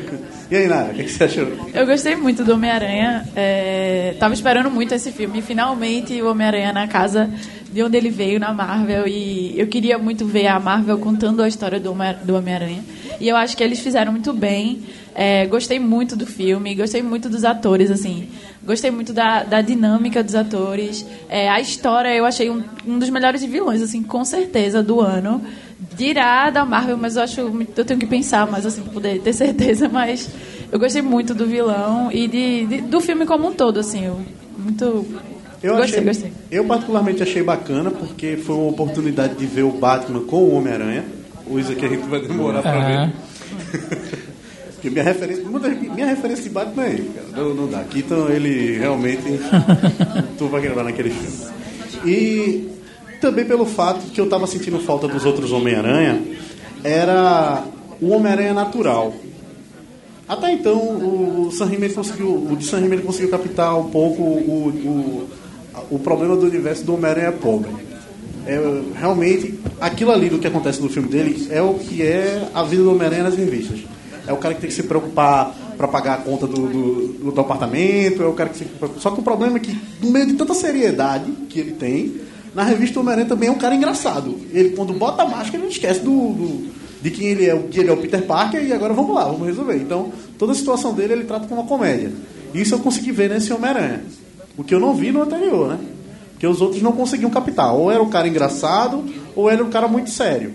[0.49, 1.49] E aí, Nara, o que, você achou?
[1.75, 3.27] Eu gostei muito do Homem-Aranha.
[3.35, 5.43] É, tava esperando muito esse filme.
[5.43, 7.29] Finalmente o Homem-Aranha na casa
[7.73, 9.09] de onde ele veio, na Marvel.
[9.09, 12.85] E eu queria muito ver a Marvel contando a história do Homem-Aranha.
[13.21, 14.85] E eu acho que eles fizeram muito bem.
[15.15, 18.29] É, gostei muito do filme, gostei muito dos atores, assim.
[18.63, 21.07] Gostei muito da, da dinâmica dos atores.
[21.29, 25.43] É, a história eu achei um, um dos melhores vilões, assim, com certeza, do ano.
[25.97, 27.41] Dirá da Marvel, mas eu acho.
[27.77, 30.29] Eu tenho que pensar mais assim pra poder ter certeza, mas
[30.73, 34.05] eu gostei muito do vilão e de, de- do filme como um todo, assim.
[34.07, 34.21] Eu,
[34.59, 35.07] muito.
[35.63, 36.33] Eu gostei, achei, gostei.
[36.51, 41.05] Eu particularmente achei bacana porque foi uma oportunidade de ver o Batman com o Homem-Aranha.
[41.47, 43.07] Coisa que a gente vai demorar pra Ah.
[43.07, 43.87] ver.
[44.77, 47.27] Porque minha referência, muita- minha referência de Batman é ele, cara.
[47.45, 47.83] Não, não dá.
[47.85, 49.23] Keaton, ele realmente.
[50.39, 51.55] tu vai gravar naquele filme.
[52.05, 52.69] E
[53.21, 56.23] também pelo fato que eu tava sentindo falta dos outros Homem-Aranha,
[56.83, 57.65] era
[58.01, 59.13] o Homem-Aranha natural.
[60.29, 65.29] Até então, o ele conseguiu, o Sam Raimi conseguiu captar um pouco o,
[65.89, 67.71] o, o problema do universo do Homem-Aranha pobre.
[68.45, 68.59] É,
[68.99, 72.83] realmente, aquilo ali do que acontece no filme dele é o que é a vida
[72.83, 73.81] do Homem-Aranha nas revistas.
[74.27, 77.33] É o cara que tem que se preocupar para pagar a conta do, do, do,
[77.33, 79.01] do apartamento, é o cara que se preocupa.
[79.01, 82.15] Só que o problema é que, no meio de tanta seriedade que ele tem,
[82.57, 84.35] na revista Homem-Aranha também é um cara engraçado.
[84.51, 86.71] Ele, quando bota a máscara, ele esquece do, do-
[87.03, 89.47] de quem ele é, que ele é o Peter Parker e agora vamos lá, vamos
[89.47, 89.77] resolver.
[89.77, 92.11] Então, toda a situação dele ele trata como uma comédia.
[92.55, 94.03] Isso eu consegui ver nesse Homem-Aranha.
[94.57, 95.79] O que eu não vi no anterior, né?
[96.33, 97.75] Porque os outros não conseguiam captar.
[97.75, 100.53] Ou era o cara engraçado, ou era o cara muito sério.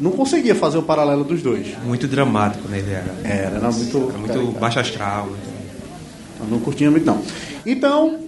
[0.00, 1.68] Não conseguia fazer o paralelo dos dois.
[1.84, 2.78] Muito dramático, né?
[2.80, 3.14] Ele era.
[3.24, 3.96] Era, era muito.
[4.28, 5.26] Era muito baixo astral.
[5.26, 5.48] Muito...
[6.40, 7.22] Eu não curtia muito, não.
[7.64, 8.18] Então,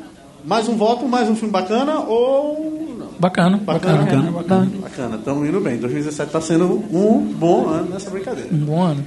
[0.44, 2.96] mais um voto, mais um filme bacana ou.
[3.18, 4.31] Bacana, Bacana, bacana.
[4.31, 5.16] bacana, bacana.
[5.16, 5.76] Estamos indo bem.
[5.78, 8.48] 2017 está sendo um bom ano nessa brincadeira.
[8.52, 9.04] Um bom ano.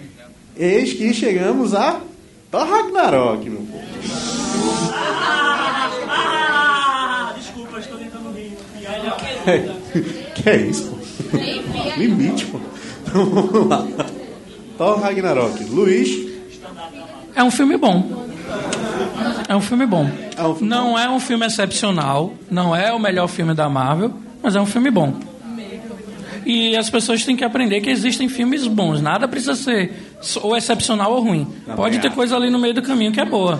[0.57, 2.01] Eis que chegamos a
[2.51, 3.83] Thor Ragnarok, meu povo.
[6.07, 8.51] Ah, desculpa, estou tentando rir.
[10.35, 11.37] que é isso, pô?
[11.97, 12.59] Limite, pô.
[13.07, 13.87] Então vamos lá.
[14.77, 15.63] Thor Ragnarok.
[15.65, 16.09] Luiz.
[17.35, 18.27] É um filme bom.
[19.47, 20.09] É um filme bom.
[20.37, 24.13] É um filme Não é um filme excepcional, não é o melhor filme da Marvel,
[24.41, 25.13] mas é um filme bom.
[26.45, 29.01] E as pessoas têm que aprender que existem filmes bons.
[29.01, 29.93] Nada precisa ser
[30.41, 31.47] ou excepcional ou ruim.
[31.75, 33.59] Pode ter coisa ali no meio do caminho que é boa.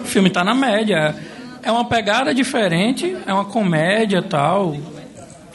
[0.00, 1.14] O filme está na média.
[1.62, 4.76] É uma pegada diferente, é uma comédia tal.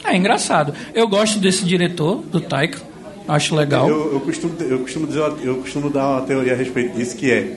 [0.04, 0.72] É engraçado.
[0.94, 2.80] Eu gosto desse diretor, do Taika.
[3.28, 3.88] Acho legal.
[3.88, 7.30] Eu, eu, costumo, eu, costumo dizer, eu costumo dar uma teoria a respeito disso que
[7.30, 7.56] é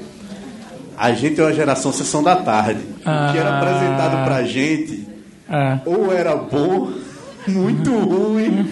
[0.97, 2.81] a gente é uma geração sessão da tarde.
[2.99, 3.57] O que era Ah.
[3.61, 5.07] apresentado pra gente
[5.49, 5.79] É.
[5.85, 6.91] ou era bom,
[7.47, 8.67] muito ruim,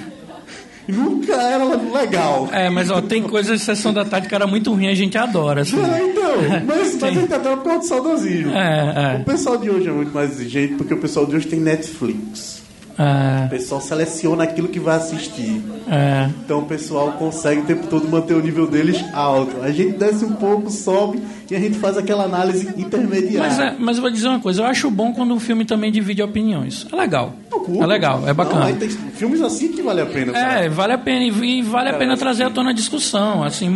[0.87, 2.49] nunca era legal.
[2.51, 5.17] É, mas ó, tem coisas de sessão da tarde que era muito ruim, a gente
[5.17, 5.61] adora.
[5.61, 5.77] assim.
[5.81, 6.33] É, então,
[6.67, 8.51] mas, mas a gente adora por causa do saudosismo.
[8.53, 11.59] É, O pessoal de hoje é muito mais exigente porque o pessoal de hoje tem
[11.59, 12.56] Netflix.
[12.99, 15.61] É, O pessoal seleciona aquilo que vai assistir.
[15.87, 16.29] é, é.
[16.43, 19.61] Então o pessoal consegue o tempo todo manter o nível deles alto.
[19.61, 23.49] A gente desce um pouco, sobe e a gente faz aquela análise intermediária.
[23.49, 25.91] Mas, é, mas eu vou dizer uma coisa, eu acho bom quando um filme também
[25.91, 26.85] divide opiniões.
[26.91, 27.33] É legal.
[27.79, 28.65] É legal, é Não, bacana.
[28.65, 30.31] aí tem filmes assim que vale a pena.
[30.31, 30.69] É, cara.
[30.69, 33.43] vale a pena e vale a Cara, pena trazer à tona a discussão.
[33.43, 33.69] Assim,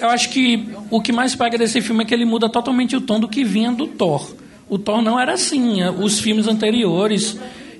[0.00, 3.00] eu acho que o que mais pega desse filme é que ele muda totalmente o
[3.00, 4.30] tom do que vinha do Thor.
[4.68, 7.38] O Thor não era assim, é, os filmes anteriores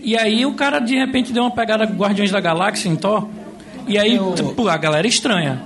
[0.09, 3.29] E aí o cara de repente deu uma pegada Guardiões da Galáxia em Thor.
[3.87, 5.63] E aí, Eu- tipo, a galera estranha.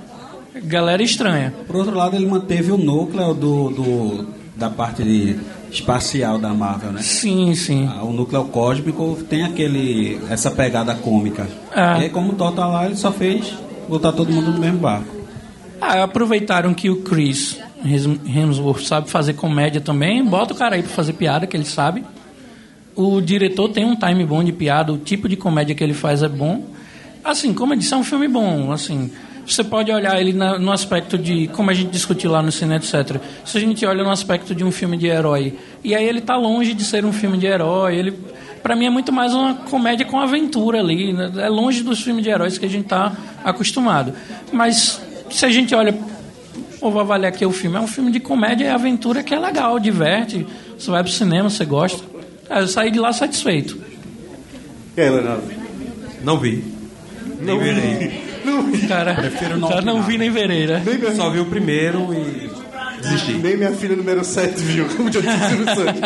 [0.65, 1.53] Galera estranha.
[1.65, 5.37] Por outro lado, ele manteve o núcleo do, do- da parte de
[5.71, 7.01] espacial da Marvel, né?
[7.01, 7.89] Sim, sim.
[7.89, 11.47] Ah, O núcleo cósmico tem aquele essa pegada cômica.
[11.73, 11.99] Ah.
[11.99, 13.53] E aí, como o Thor tá lá, ele só fez
[13.87, 15.07] botar todo mundo no mesmo barco.
[15.81, 20.83] Ah, aproveitaram que o Chris Hems- Hemsworth sabe fazer comédia também, bota o cara aí
[20.83, 22.03] pra fazer piada, que ele sabe.
[22.95, 26.21] O diretor tem um time bom de piada, o tipo de comédia que ele faz
[26.21, 26.63] é bom.
[27.23, 29.11] Assim, como eu disse, é um filme bom, assim...
[29.45, 32.75] Você pode olhar ele na- no aspecto de, como a gente discutiu lá no cine,
[32.75, 33.19] etc.
[33.43, 36.37] Se a gente olha no aspecto de um filme de herói, e aí ele tá
[36.37, 38.11] longe de ser um filme de herói, ele,
[38.63, 41.29] para mim é muito mais uma comédia com aventura ali, né?
[41.39, 43.11] é longe dos filmes de heróis que a gente tá
[43.43, 44.13] acostumado.
[44.49, 45.93] Mas se a gente olha
[46.79, 47.75] ou vou avaliar aqui o filme.
[47.75, 50.45] É um filme de comédia e aventura que é legal, diverte.
[50.77, 52.01] Você vai pro cinema, você gosta.
[52.49, 53.79] Ah, eu saí de lá satisfeito.
[54.95, 55.43] E aí, Leonardo?
[56.23, 56.63] Não vi.
[57.39, 58.23] Nem verei.
[58.87, 60.83] Cara, Prefiro não cara não vi nem verei, né?
[61.15, 62.49] Só vi o primeiro e
[63.01, 63.33] desisti.
[63.33, 66.01] Nem minha filha número 7 viu, como já disse o Silvio Santos.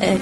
[0.00, 0.18] É.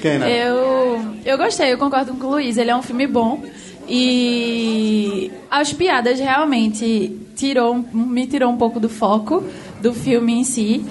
[0.00, 0.48] Quem, né?
[0.48, 2.56] Eu, eu gostei, eu concordo com o Luiz.
[2.56, 3.42] Ele é um filme bom.
[3.88, 9.42] E as piadas realmente tirou, me tirou um pouco do foco
[9.80, 10.84] do filme em si.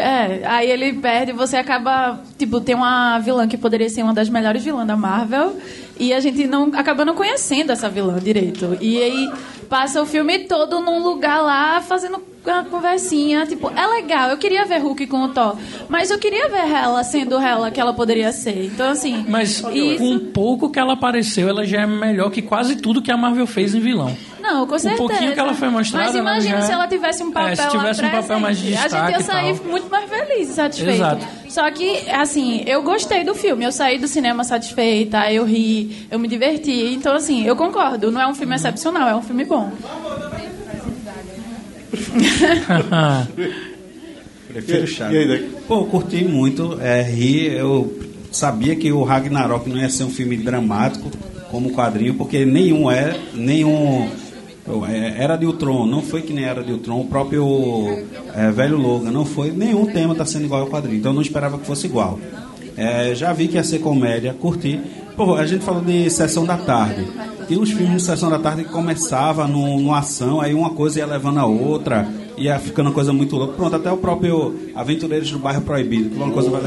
[0.00, 2.20] É, aí ele perde, você acaba.
[2.38, 5.56] Tipo, tem uma vilã que poderia ser uma das melhores vilãs da Marvel.
[5.98, 8.78] E a gente não acaba não conhecendo essa vilã direito.
[8.80, 9.30] E aí
[9.68, 13.44] passa o filme todo num lugar lá fazendo uma conversinha.
[13.46, 15.56] Tipo, é legal, eu queria ver Hulk com o Thor.
[15.90, 18.64] Mas eu queria ver ela sendo ela que ela poderia ser.
[18.64, 19.26] Então, assim.
[19.28, 23.12] Mas isso- com pouco que ela apareceu, ela já é melhor que quase tudo que
[23.12, 24.16] a Marvel fez em vilão.
[24.50, 25.02] Não, com certeza.
[25.08, 27.56] pouquinho que ela foi mostrada, Mas né, imagina já- se ela tivesse um papel É,
[27.56, 28.74] se tivesse um papel mais de.
[28.76, 30.94] A gente ia sair muito mais feliz e satisfeito.
[30.94, 31.26] Exato.
[31.48, 33.64] Só que, assim, eu gostei do filme.
[33.64, 36.92] Eu saí do cinema satisfeita, eu ri, eu me diverti.
[36.94, 38.10] Então, assim, eu concordo.
[38.10, 39.70] Não é um filme excepcional, é um filme bom.
[44.48, 44.86] Prefiro
[45.28, 45.60] Deco?
[45.68, 47.46] Pô, eu curti muito, é, ri.
[47.46, 47.98] Eu
[48.32, 51.10] sabia que o Ragnarok não ia ser um filme dramático
[51.50, 54.08] como quadrinho, porque nenhum é, nenhum.
[54.88, 58.76] É, Era de Ultron, não foi que nem Era de Ultron, o próprio é, Velho
[58.76, 61.66] Logan, não foi, nenhum tema está sendo igual ao quadrinho, então eu não esperava que
[61.66, 62.18] fosse igual.
[62.76, 64.80] É, já vi que ia ser comédia, curti.
[65.16, 67.06] Pô, a gente falou de Sessão da Tarde.
[67.46, 71.06] Tem uns filmes de Sessão da Tarde que começava numa ação, aí uma coisa ia
[71.06, 73.54] levando a outra, ia ficando uma coisa muito louca.
[73.54, 76.62] Pronto, até o próprio Aventureiros do Bairro Proibido, que uma coisa vai.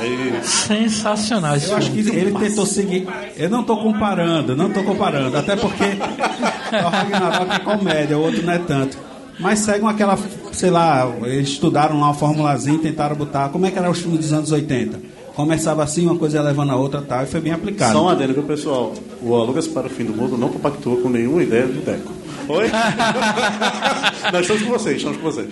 [0.00, 3.06] Aí, Sensacional Eu acho que ele tentou seguir.
[3.36, 5.36] Eu não estou comparando, não estou comparando.
[5.36, 8.98] Até porque o Ragnarok é comédia, o outro não é tanto.
[9.38, 10.18] Mas seguem aquela,
[10.52, 13.48] sei lá, eles estudaram lá uma formulazinha e tentaram botar.
[13.48, 15.00] Como é que eram os filmes dos anos 80?
[15.34, 17.92] Começava assim, uma coisa ia levando a outra tal, e foi bem aplicado.
[17.92, 18.92] Só um adendo, viu, pessoal?
[19.22, 22.12] O Alugas para o Fim do Mundo não compactua com nenhuma ideia do Deco.
[22.52, 22.68] Oi?
[24.30, 25.48] Nós estamos com vocês, estamos com vocês.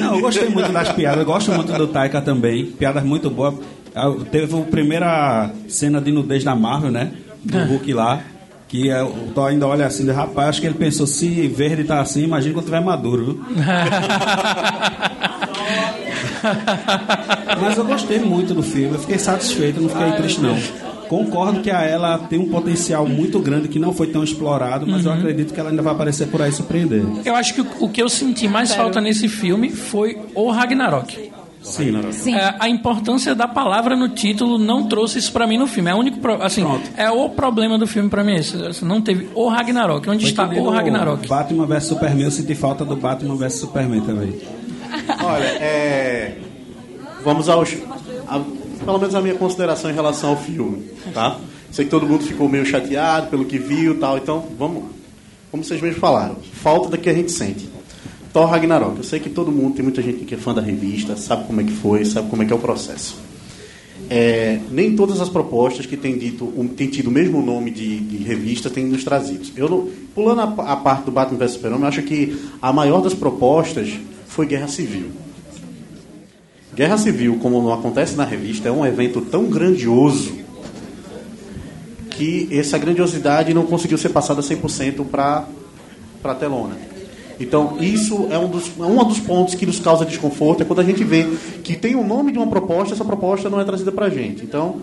[0.00, 2.64] Não, eu gostei muito das piadas, eu gosto muito do Taika também.
[2.64, 3.54] Piadas muito boas.
[3.94, 7.12] Ah, Teve a primeira cena de nudez da Marvel, né?
[7.44, 8.20] Do Hulk lá.
[8.66, 12.00] Que é, o Thor ainda olha assim, rapaz, acho que ele pensou, se verde tá
[12.00, 13.44] assim, imagina quando tiver maduro, viu?
[17.60, 20.56] Mas eu gostei muito do filme, eu fiquei satisfeito, não fiquei triste não.
[21.08, 25.04] Concordo que a ela tem um potencial muito grande que não foi tão explorado, mas
[25.04, 27.02] eu acredito que ela ainda vai aparecer por aí e surpreender.
[27.24, 31.30] Eu acho que o, que eu senti mais falta nesse filme foi o Ragnarok.
[31.62, 32.00] Sim.
[32.12, 32.34] Sim.
[32.36, 35.90] É, a importância da palavra no título não trouxe isso pra mim no filme.
[35.90, 36.88] É o único, pro- assim, Pronto.
[36.96, 38.36] é o problema do filme pra mim.
[38.36, 40.08] Esse, Assim, não teve o Ragnarok.
[40.08, 41.26] Onde Foi está o Ragnarok?
[41.26, 44.34] Batman vs Superman, eu senti falta do Batman vs Superman também.
[45.24, 46.38] Olha, é...
[47.24, 47.76] Vamos aos...
[48.28, 48.40] a-
[48.84, 51.38] Pelo menos a minha consideração em relação ao filme, tá?
[51.70, 54.84] Sei que todo mundo ficou meio chateado pelo que viu e tal, então vamos...
[55.50, 57.68] Como vocês mesmos falaram, falta da que a gente sente.
[58.32, 58.98] Thor Ragnarok.
[58.98, 61.60] Eu sei que todo mundo, tem muita gente que é fã da revista, sabe como
[61.60, 63.16] é que foi, sabe como é que é o processo.
[64.10, 68.18] É, nem todas as propostas que têm, dito, têm tido o mesmo nome de, de
[68.18, 69.50] revista têm nos trazidos.
[69.56, 73.14] Eu pulando a, a parte do Batman vs Superman, eu acho que a maior das
[73.14, 73.88] propostas
[74.26, 75.06] foi Guerra Civil.
[76.76, 80.34] Guerra Civil, como não acontece na revista, é um evento tão grandioso
[82.10, 85.46] que essa grandiosidade não conseguiu ser passada 100% para
[86.22, 86.76] a telona.
[87.40, 90.84] Então, isso é um dos, um dos pontos que nos causa desconforto, é quando a
[90.84, 91.26] gente vê
[91.64, 94.44] que tem o nome de uma proposta, essa proposta não é trazida para a gente.
[94.44, 94.82] Então,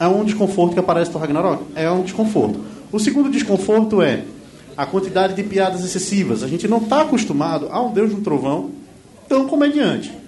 [0.00, 1.64] é um desconforto que aparece no Ragnarok?
[1.74, 2.60] É um desconforto.
[2.90, 4.24] O segundo desconforto é
[4.74, 6.42] a quantidade de piadas excessivas.
[6.42, 8.70] A gente não está acostumado a um Deus do Trovão
[9.28, 10.24] tão comediante.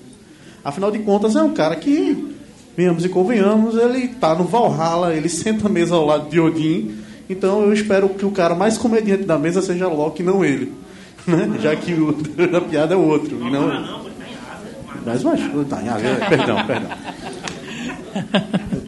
[0.68, 2.36] Afinal de contas, é um cara que
[2.76, 6.94] venhamos e convenhamos, ele tá no Valhalla, ele senta a mesa ao lado de Odin.
[7.28, 10.74] Então eu espero que o cara mais comediante da mesa seja Loki, não ele.
[11.26, 11.58] Né?
[11.62, 12.12] Já que o
[12.52, 13.34] da piada é o outro.
[13.40, 13.98] E não...
[15.06, 16.90] Mas, mas, tá, em Ásia, é, perdão, perdão.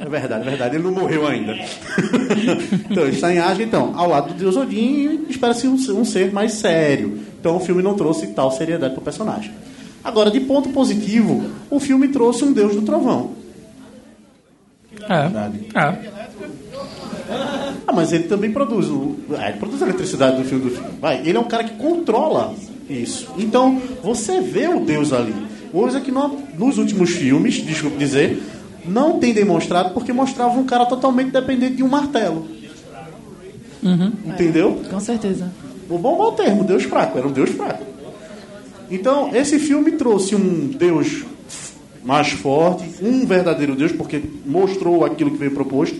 [0.00, 1.54] É verdade, é verdade, ele não morreu ainda.
[2.90, 6.04] então, ele está em Asgard, então, ao lado do Deus Odin, e espera-se um, um
[6.04, 7.20] ser mais sério.
[7.40, 9.50] Então, o filme não trouxe tal seriedade para o personagem.
[10.02, 13.32] Agora, de ponto positivo, o filme trouxe um Deus do Trovão.
[15.08, 15.78] É.
[15.78, 16.20] é.
[17.86, 20.90] Ah, mas ele também produz, o, é, ele produz a eletricidade do filme do filme.
[21.00, 22.54] Vai, ele é um cara que controla
[22.88, 23.28] isso.
[23.36, 25.34] Então, você vê o Deus ali.
[25.72, 28.42] Coisa que não, nos últimos filmes, desculpe dizer,
[28.84, 32.46] não tem demonstrado porque mostrava um cara totalmente dependente de um martelo.
[33.82, 34.12] Uhum.
[34.26, 34.80] Entendeu?
[34.90, 35.50] Com certeza.
[35.88, 37.84] O bom mau termo, Deus fraco, era um Deus fraco.
[38.90, 41.24] Então, esse filme trouxe um Deus
[42.04, 45.96] mais forte, um verdadeiro Deus, porque mostrou aquilo que veio proposto.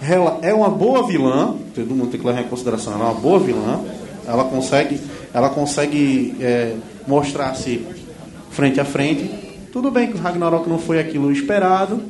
[0.00, 3.20] Ela é uma boa vilã, todo mundo tem que levar em consideração, ela é uma
[3.20, 3.80] boa vilã.
[4.26, 5.00] Ela consegue,
[5.32, 6.74] ela consegue é,
[7.06, 7.86] mostrar-se
[8.50, 9.30] frente a frente.
[9.72, 12.02] Tudo bem que o Ragnarok não foi aquilo esperado,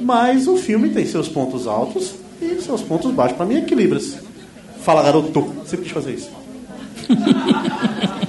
[0.00, 3.36] mas o filme tem seus pontos altos e seus pontos baixos.
[3.36, 4.18] Para mim, equilibra-se.
[4.80, 5.52] Fala, garoto.
[5.64, 6.30] Sempre quis fazer isso.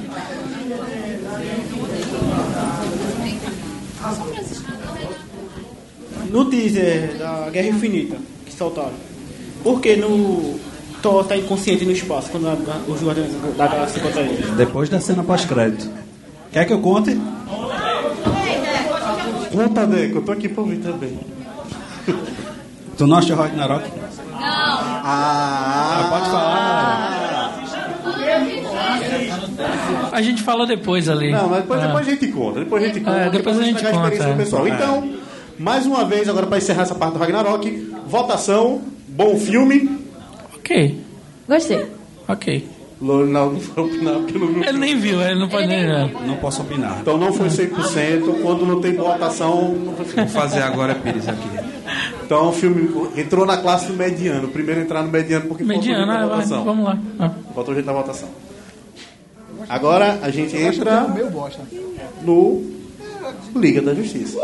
[6.32, 8.92] No teaser da Guerra Infinita, que soltaram,
[9.64, 10.60] por que no
[11.02, 14.52] Thor tá inconsciente no espaço quando a, a, os Guardiões da Galáxia encontram ele?
[14.58, 15.90] Depois da cena pós-crédito.
[16.52, 17.20] Quer que eu conte?
[19.52, 20.18] Conta, Deco.
[20.18, 21.18] Eu tô aqui pra ouvir também.
[22.98, 23.86] Tu não acha Ragnarok?
[25.08, 27.26] Ah, pode falar.
[30.12, 31.32] A gente fala depois ali.
[31.32, 31.88] Não, mas depois, Ah.
[31.88, 32.60] depois a gente conta.
[32.60, 33.18] Depois a gente conta.
[33.18, 34.68] É, depois pra a gente estragar experiência conta, do pessoal.
[34.68, 34.70] é.
[34.70, 35.14] Então,
[35.60, 39.90] mais uma vez, agora para encerrar essa parte do Ragnarok, votação, bom filme.
[40.56, 41.00] Ok,
[41.48, 41.86] Gostei.
[42.28, 42.68] ok.
[43.02, 45.86] Lo- Não, não foi opinar, porque não Ele nem viu, ele não pode nem.
[45.86, 46.10] né?
[46.26, 46.98] Não posso opinar.
[47.02, 48.42] Então não foi 100%.
[48.42, 51.48] Quando não tem votação, não foi Vou fazer agora Pires aqui.
[52.26, 54.48] Então o filme entrou na classe do mediano.
[54.48, 56.64] Primeiro entrar no mediano porque Mediana, faltou ah, gente na vai, votação.
[56.64, 56.98] vamos lá.
[57.20, 57.32] Ah.
[57.54, 58.30] Faltou gente na votação.
[59.68, 61.62] Agora a gente entra Meu bosta.
[62.24, 62.64] no
[63.56, 64.38] Liga da Justiça.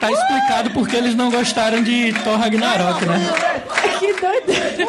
[0.00, 3.34] Tá explicado porque eles não gostaram de Thor Ragnarok, né?
[3.98, 4.88] Que doideira.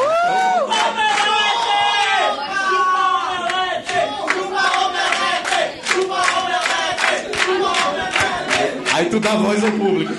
[8.93, 10.13] Aí tu dá voz ao público.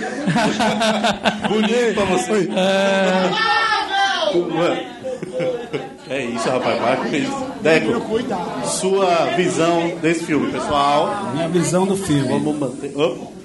[1.49, 2.49] Bonito pra você.
[6.11, 6.81] É isso, rapaz.
[6.81, 7.47] Vai com isso.
[7.63, 11.31] Deco, sua visão desse filme, pessoal.
[11.33, 12.29] Minha visão do filme.
[12.29, 12.93] Vamos manter.
[12.95, 13.42] Opa.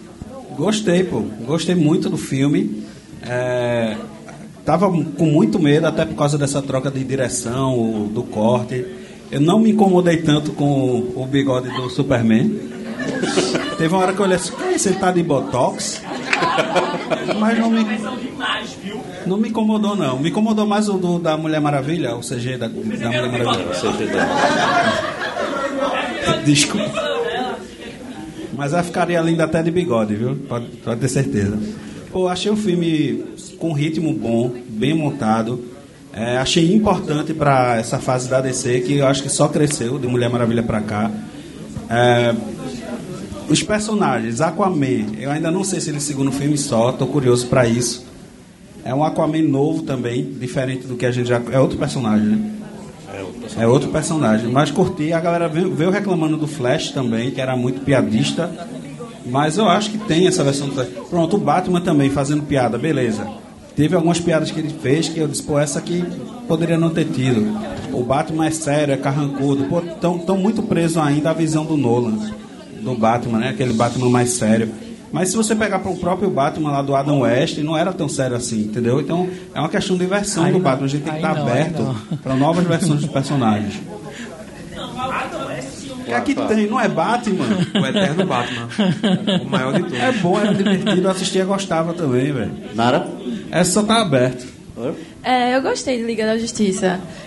[0.57, 1.21] Gostei, pô.
[1.45, 2.83] Gostei muito do filme.
[3.21, 3.95] É,
[4.65, 8.85] Tava com muito medo, até por causa dessa troca de direção, do corte.
[9.31, 12.59] Eu não me incomodei tanto com o bigode do Superman.
[13.77, 16.01] Teve uma hora que eu olhei assim, "Que isso, ele tá de botox?
[17.39, 17.85] Mas não me,
[19.25, 20.19] não me incomodou, não.
[20.19, 23.73] Me incomodou mais o do, da Mulher Maravilha, o CG da, da Mulher Maravilha.
[26.43, 27.06] Desculpa.
[28.57, 30.35] Mas ela ficaria linda até de bigode, viu?
[30.35, 31.57] Pode, pode ter certeza.
[32.11, 33.23] Pô, achei o filme
[33.59, 35.63] com ritmo bom, bem montado.
[36.11, 40.07] É, achei importante para essa fase da DC, que eu acho que só cresceu de
[40.07, 41.11] Mulher Maravilha para cá.
[41.87, 42.35] É,
[43.47, 47.67] os personagens, Aquaman, eu ainda não sei se ele segundo filme só, tô curioso para
[47.67, 48.07] isso.
[48.83, 51.39] É um Aquaman novo também, diferente do que a gente já.
[51.51, 52.56] É outro personagem, né?
[53.57, 54.49] É outro personagem.
[54.51, 58.51] Mas curti, a galera veio, veio reclamando do Flash também, que era muito piadista.
[59.25, 60.89] Mas eu acho que tem essa versão do Flash.
[61.09, 63.27] Pronto, o Batman também fazendo piada, beleza.
[63.75, 66.03] Teve algumas piadas que ele fez que eu disse, pô, essa aqui
[66.47, 67.45] poderia não ter tido.
[67.93, 69.65] O Batman é sério, é carrancudo.
[69.65, 72.17] Pô, tão, tão muito preso ainda à visão do Nolan,
[72.81, 73.49] do Batman, né?
[73.49, 74.71] Aquele Batman mais sério.
[75.11, 78.09] Mas se você pegar para o próprio Batman lá do Adam West, não era tão
[78.09, 78.99] sério assim, entendeu?
[78.99, 80.85] Então é uma questão de versão Aí do não, Batman.
[80.85, 83.81] A gente tem que estar aí aberto para novas versões dos personagens.
[85.91, 86.67] O que é que tem?
[86.67, 87.45] Não é Batman?
[87.73, 88.69] O Eterno Batman.
[89.41, 89.99] O maior de todos.
[89.99, 92.51] É bom, era divertido, eu assistia gostava também, velho.
[92.73, 93.07] Nara?
[93.51, 94.47] É só tá aberto.
[95.23, 96.37] É, eu gostei de Liga da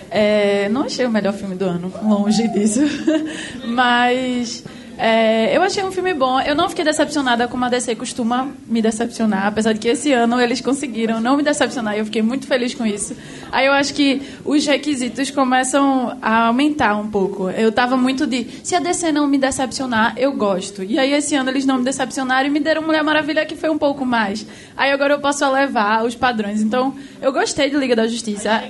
[0.09, 2.79] É, não achei o melhor filme do ano, longe disso.
[3.67, 4.63] Mas
[5.03, 6.39] É, eu achei um filme bom.
[6.41, 10.39] Eu não fiquei decepcionada como a DC costuma me decepcionar, apesar de que esse ano
[10.39, 13.15] eles conseguiram não me decepcionar e eu fiquei muito feliz com isso.
[13.51, 17.49] Aí eu acho que os requisitos começam a aumentar um pouco.
[17.49, 20.83] Eu tava muito de, se a DC não me decepcionar, eu gosto.
[20.83, 23.71] E aí esse ano eles não me decepcionaram e me deram Mulher Maravilha que foi
[23.71, 24.45] um pouco mais.
[24.77, 26.61] Aí agora eu posso elevar os padrões.
[26.61, 28.61] Então, eu gostei de Liga da Justiça.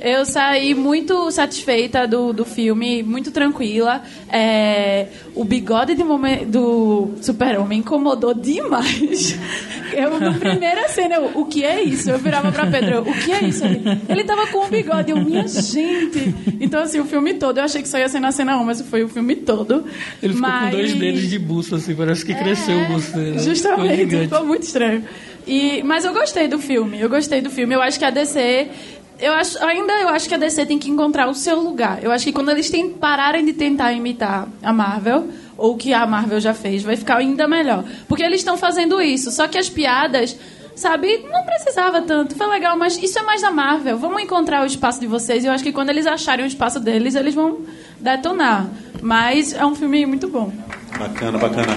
[0.00, 4.02] Eu saí muito satisfeita do, do filme, muito tranquila.
[4.30, 9.38] É, o bigode de momen- do Super-Homem incomodou demais.
[9.92, 12.10] Eu, na primeira cena, eu, o que é isso?
[12.10, 13.64] Eu virava pra Pedro, o que é isso?
[13.64, 16.34] Ele, ele tava com o bigode, eu, minha gente.
[16.60, 18.80] Então, assim, o filme todo, eu achei que só ia ser na cena 1, mas
[18.82, 19.84] foi o filme todo.
[20.20, 20.64] Ele ficou mas...
[20.72, 23.30] com dois dedos de busto, assim, parece que cresceu o busto dele.
[23.36, 23.38] né?
[23.38, 25.04] Justamente, ficou muito estranho.
[25.46, 27.72] E, mas eu gostei do filme, eu gostei do filme.
[27.72, 28.68] Eu acho que a DC.
[29.18, 32.00] Eu acho, ainda eu acho que a DC tem que encontrar o seu lugar.
[32.02, 36.06] Eu acho que quando eles pararem de tentar imitar a Marvel, ou o que a
[36.06, 37.82] Marvel já fez, vai ficar ainda melhor.
[38.08, 39.30] Porque eles estão fazendo isso.
[39.30, 40.36] Só que as piadas,
[40.74, 42.34] sabe, não precisava tanto.
[42.34, 43.96] Foi legal, mas isso é mais da Marvel.
[43.96, 45.46] Vamos encontrar o espaço de vocês.
[45.46, 47.60] Eu acho que quando eles acharem o espaço deles, eles vão
[47.98, 48.66] detonar.
[49.00, 50.52] Mas é um filme muito bom.
[50.98, 51.72] Bacana, bacana.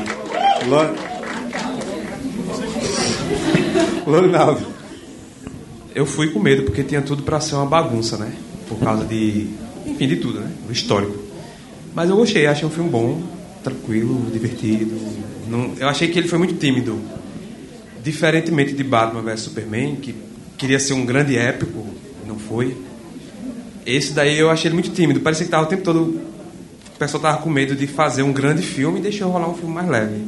[0.67, 0.95] Lo-
[4.11, 4.78] Lorinaldo.
[5.99, 8.31] Eu fui com medo porque tinha tudo pra ser uma bagunça, né?
[8.69, 9.47] Por causa de.
[9.85, 10.49] Enfim, de tudo, né?
[10.65, 11.13] Do histórico.
[11.93, 13.21] Mas eu gostei, achei um filme bom,
[13.61, 14.95] tranquilo, divertido.
[15.49, 16.97] Não, eu achei que ele foi muito tímido.
[18.01, 20.15] Diferentemente de Batman vs Superman, que
[20.57, 21.85] queria ser um grande épico,
[22.25, 22.77] não foi.
[23.85, 25.19] Esse daí eu achei ele muito tímido.
[25.19, 25.99] Parecia que tava o tempo todo.
[26.95, 29.73] O pessoal tava com medo de fazer um grande filme e deixou rolar um filme
[29.75, 30.21] mais leve.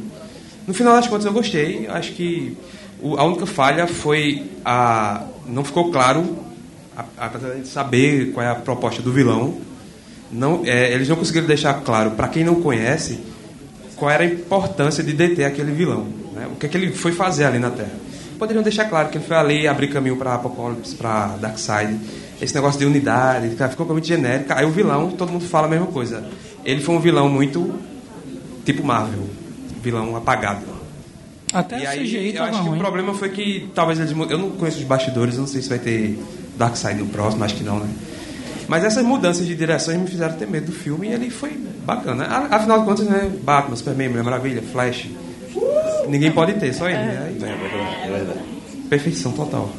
[0.66, 1.86] No final das contas eu gostei.
[1.86, 2.58] Acho que
[3.00, 6.52] o- a única falha foi a não ficou claro
[7.16, 9.54] apesar de saber qual é a proposta do vilão.
[10.30, 13.20] Não, é, eles não conseguiram deixar claro para quem não conhece
[13.96, 16.48] qual era a importância de deter aquele vilão, né?
[16.50, 17.92] O que é que ele foi fazer ali na Terra?
[18.38, 21.96] Poderiam deixar claro que ele foi ali abrir caminho para Apocalipse, para Darkseid.
[22.40, 24.52] Esse negócio de unidade, ficou muito genérico.
[24.52, 26.24] Aí o vilão, todo mundo fala a mesma coisa.
[26.64, 27.78] Ele foi um vilão muito
[28.64, 29.28] tipo Marvel,
[29.80, 30.81] vilão apagado.
[31.52, 32.76] Até E o aí, CGI eu acho que ruim.
[32.76, 34.12] o problema foi que talvez eles.
[34.30, 36.18] Eu não conheço os bastidores, eu não sei se vai ter
[36.56, 37.88] Darkseid no próximo, acho que não, né?
[38.68, 41.50] Mas essas mudanças de direções me fizeram ter medo do filme e ele foi
[41.84, 42.24] bacana.
[42.50, 43.30] Afinal de contas, né?
[43.42, 45.06] Batman, Superman, Mulher Maravilha, Flash.
[46.08, 46.98] Ninguém pode ter, só ele.
[46.98, 47.22] né?
[47.26, 48.38] Aí, É verdade, é verdade.
[48.88, 49.70] perfeição total.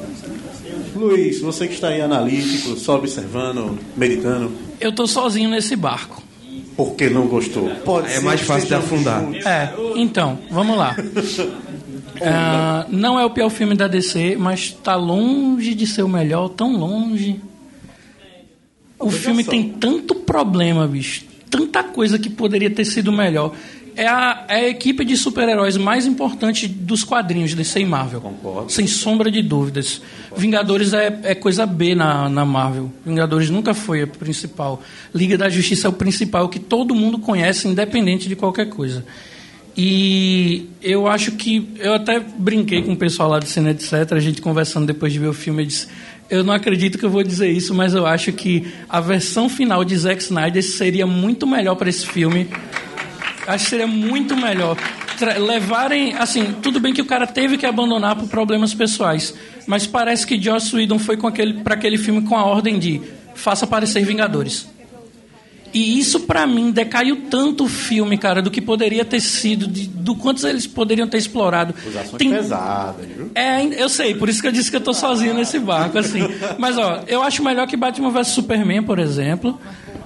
[0.95, 6.21] Luiz, você que está aí analítico, só observando, meditando, Eu tô sozinho nesse barco.
[6.77, 7.69] por que não gostou?
[7.83, 9.21] Pode É ser mais que fácil de afundar.
[9.21, 9.45] juntos.
[9.45, 10.95] É, então, vamos lá.
[12.25, 16.49] Ah, não é o pior filme da DC, mas tá longe de ser o melhor,
[16.49, 17.39] tão longe.
[18.99, 21.25] O filme tem tanto problema, bicho.
[21.49, 23.53] Tanta coisa que poderia ter sido melhor.
[23.95, 28.21] É a, é a equipe de super-heróis mais importante dos quadrinhos DC e Marvel.
[28.21, 28.71] Concordo.
[28.71, 30.01] Sem sombra de dúvidas.
[30.35, 32.91] Vingadores é, é coisa B na, na Marvel.
[33.05, 34.81] Vingadores nunca foi a principal.
[35.13, 39.05] Liga da Justiça é o principal, que todo mundo conhece, independente de qualquer coisa.
[39.75, 41.69] E eu acho que.
[41.79, 44.11] Eu até brinquei com o pessoal lá do Cine, etc.
[44.11, 45.87] A gente conversando depois de ver o filme, eu disse.
[46.29, 49.83] Eu não acredito que eu vou dizer isso, mas eu acho que a versão final
[49.83, 52.47] de Zack Snyder seria muito melhor para esse filme.
[53.45, 54.77] Acho que seria muito melhor.
[55.39, 56.13] Levarem.
[56.13, 59.33] Assim, tudo bem que o cara teve que abandonar por problemas pessoais.
[59.67, 61.17] Mas parece que Joss Whedon foi
[61.63, 63.01] para aquele filme com a ordem de
[63.35, 64.67] faça aparecer Vingadores.
[65.73, 69.87] E isso, pra mim, decaiu tanto o filme, cara, do que poderia ter sido, de-
[69.87, 71.73] do quantos eles poderiam ter explorado.
[71.77, 73.31] Acusações Tem- pesadas, viu?
[73.33, 76.19] é, eu sei, por isso que eu disse que eu tô sozinho nesse barco, assim.
[76.59, 79.59] Mas, ó, eu acho melhor que Batman vs Superman, por exemplo,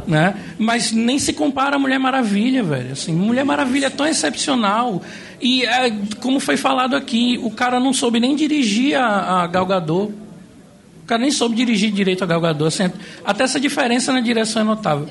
[0.08, 0.36] né?
[0.58, 2.94] Mas nem se compara a Mulher Maravilha, velho.
[2.94, 5.02] Assim, Mulher Maravilha é tão excepcional.
[5.42, 5.92] E, é,
[6.22, 10.14] como foi falado aqui, o cara não soube nem dirigir a, a Gal Gadot.
[11.04, 12.68] O cara nem soube dirigir direito a Gal Gadot.
[12.68, 12.90] Assim,
[13.26, 15.08] até essa diferença na direção é notável.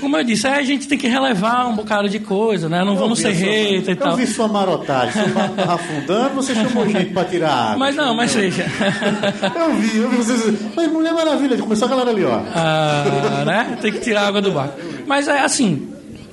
[0.00, 2.84] Como eu disse, a gente tem que relevar um bocado de coisa, né?
[2.84, 4.16] Não Eu vamos ser a sua- hater e Eu tal.
[4.16, 7.76] vi sua marotagem, seu barco tava afundando, você chamou gente pra tirar água.
[7.78, 8.64] Mas não, mas seja.
[9.58, 10.54] Eu vi, eu vi vocês.
[10.76, 12.40] Mas Mulher Maravilha, começou a galera ali, ó.
[12.54, 13.78] Ah, né?
[13.80, 14.78] Tem que tirar a água do barco.
[15.06, 15.88] Mas é assim,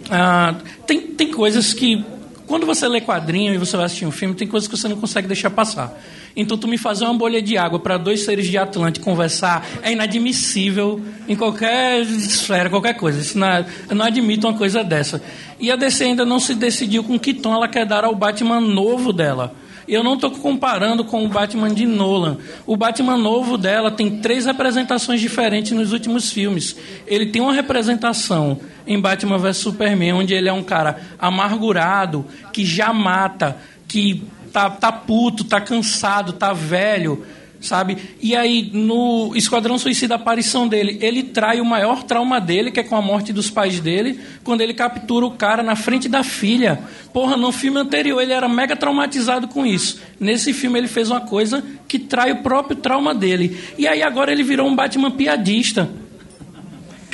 [0.09, 0.55] ah,
[0.85, 2.03] tem, tem coisas que
[2.47, 4.97] quando você lê quadrinho e você vai assistir um filme, tem coisas que você não
[4.97, 5.91] consegue deixar passar.
[6.35, 9.93] Então, tu me fazer uma bolha de água para dois seres de Atlante conversar é
[9.93, 13.19] inadmissível em qualquer esfera, qualquer coisa.
[13.21, 15.21] Isso não, é- eu não admito uma coisa dessa.
[15.59, 18.59] E a DC ainda não se decidiu com que tom ela quer dar ao Batman
[18.59, 19.55] novo dela.
[19.87, 22.37] Eu não estou comparando com o Batman de Nolan.
[22.65, 26.75] O Batman novo dela tem três representações diferentes nos últimos filmes.
[27.05, 32.65] Ele tem uma representação em Batman vs Superman, onde ele é um cara amargurado, que
[32.65, 33.57] já mata,
[33.87, 34.23] que
[34.55, 37.25] tá, tá puto, tá cansado, tá velho
[37.61, 37.97] sabe?
[38.21, 42.79] E aí, no Esquadrão Suicida, a aparição dele, ele trai o maior trauma dele, que
[42.79, 46.23] é com a morte dos pais dele, quando ele captura o cara na frente da
[46.23, 46.79] filha.
[47.11, 49.99] Porra, no filme anterior ele era mega traumatizado com isso.
[50.19, 53.57] Nesse filme ele fez uma coisa que trai o próprio trauma dele.
[53.79, 55.89] E aí agora ele virou um Batman piadista.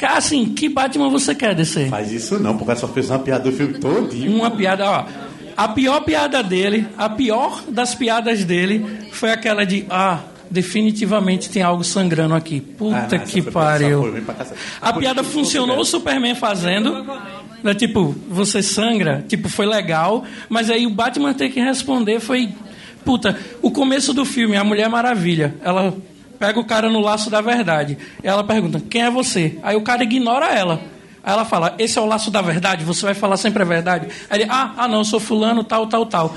[0.01, 1.87] Assim, que Batman você quer descer?
[1.87, 4.11] Faz isso não, porque só fez uma piada do filme todo.
[4.27, 5.30] Uma piada, ó.
[5.55, 11.61] A pior piada dele, a pior das piadas dele, foi aquela de ah, definitivamente tem
[11.61, 12.59] algo sangrando aqui.
[12.61, 14.13] Puta Ah, que pariu.
[14.81, 15.85] A piada funcionou, o considero.
[15.85, 17.05] Superman fazendo.
[17.63, 22.49] Né, tipo, você sangra, tipo, foi legal, mas aí o Batman ter que responder foi.
[23.05, 25.95] Puta, o começo do filme, a Mulher Maravilha, ela
[26.39, 27.97] pega o cara no laço da verdade.
[28.23, 29.59] Ela pergunta, quem é você?
[29.61, 30.81] Aí o cara ignora ela.
[31.23, 34.07] Aí ela fala, esse é o laço da verdade, você vai falar sempre a verdade.
[34.29, 36.35] Aí ele, ah, ah não, eu sou fulano, tal, tal, tal.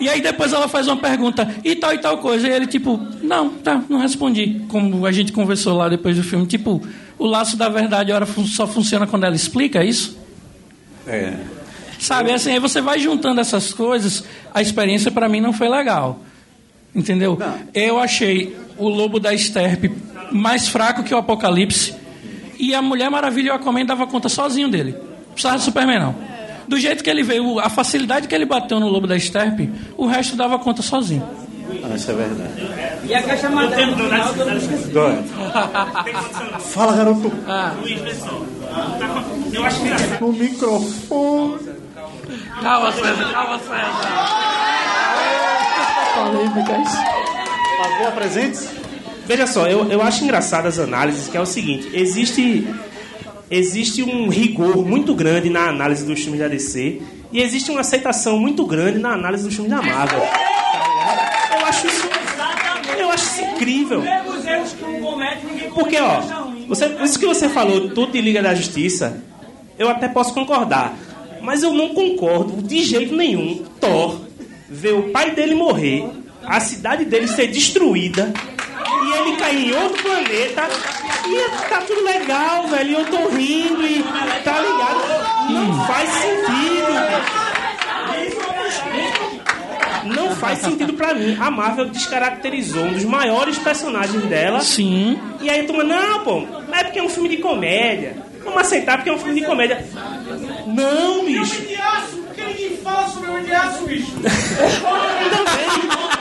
[0.00, 2.48] E aí depois ela faz uma pergunta, e tal e tal coisa.
[2.48, 4.62] E ele, tipo, não, tá, não respondi.
[4.68, 6.46] Como a gente conversou lá depois do filme.
[6.46, 6.82] Tipo,
[7.18, 10.18] o laço da verdade ora, só funciona quando ela explica isso?
[11.06, 11.34] É.
[11.98, 16.20] Sabe, assim, aí você vai juntando essas coisas, a experiência para mim não foi legal.
[16.94, 17.38] Entendeu?
[17.72, 19.90] Eu achei o Lobo da Esterpe
[20.30, 21.94] mais fraco que o Apocalipse.
[22.64, 24.92] E a Mulher Maravilha e o Aquaman dava conta sozinho dele.
[24.92, 26.14] Não precisava do Superman, não.
[26.66, 30.06] Do jeito que ele veio, a facilidade que ele bateu no Lobo da Esterpe, o
[30.06, 31.28] resto dava conta sozinho.
[31.82, 32.52] Ah, isso é verdade.
[33.06, 35.22] E a caixa materna final do Dói.
[36.58, 37.30] Fala, garoto.
[37.82, 38.42] Luiz, vê só.
[39.52, 40.20] Eu acho engraçado.
[40.22, 41.58] No microfone.
[42.62, 44.08] Calma, César, calma, César.
[46.14, 46.94] Polêmicas.
[47.76, 48.83] Pagou a presentes?
[49.26, 52.66] Veja só, eu, eu acho engraçado as análises, que é o seguinte, existe,
[53.50, 57.00] existe um rigor muito grande na análise dos filmes da DC
[57.32, 60.20] e existe uma aceitação muito grande na análise dos filmes da Marvel.
[60.20, 62.08] Eu acho isso,
[62.98, 64.02] eu acho isso incrível.
[65.74, 66.20] Porque, ó,
[66.68, 69.22] você, isso que você falou, tudo de Liga da Justiça,
[69.78, 70.94] eu até posso concordar.
[71.40, 73.64] Mas eu não concordo de jeito nenhum.
[73.80, 74.20] Thor
[74.68, 76.04] ver o pai dele morrer,
[76.46, 78.32] a cidade dele ser destruída
[79.02, 80.68] e ele cair em outro planeta
[81.26, 82.90] e tá tudo legal, velho.
[82.90, 84.02] E eu tô rindo e
[84.42, 85.50] tá ligado?
[85.50, 87.34] Não faz sentido.
[90.04, 91.36] Não faz sentido pra mim.
[91.40, 94.60] A Marvel descaracterizou um dos maiores personagens dela.
[94.60, 95.18] Sim.
[95.40, 98.16] E aí tu não, pô, é porque é um filme de comédia.
[98.44, 99.82] Vamos aceitar porque é um filme de comédia.
[100.66, 101.62] Não, bicho.
[101.62, 104.12] de aço, quem que fala sobre o de aço, bicho?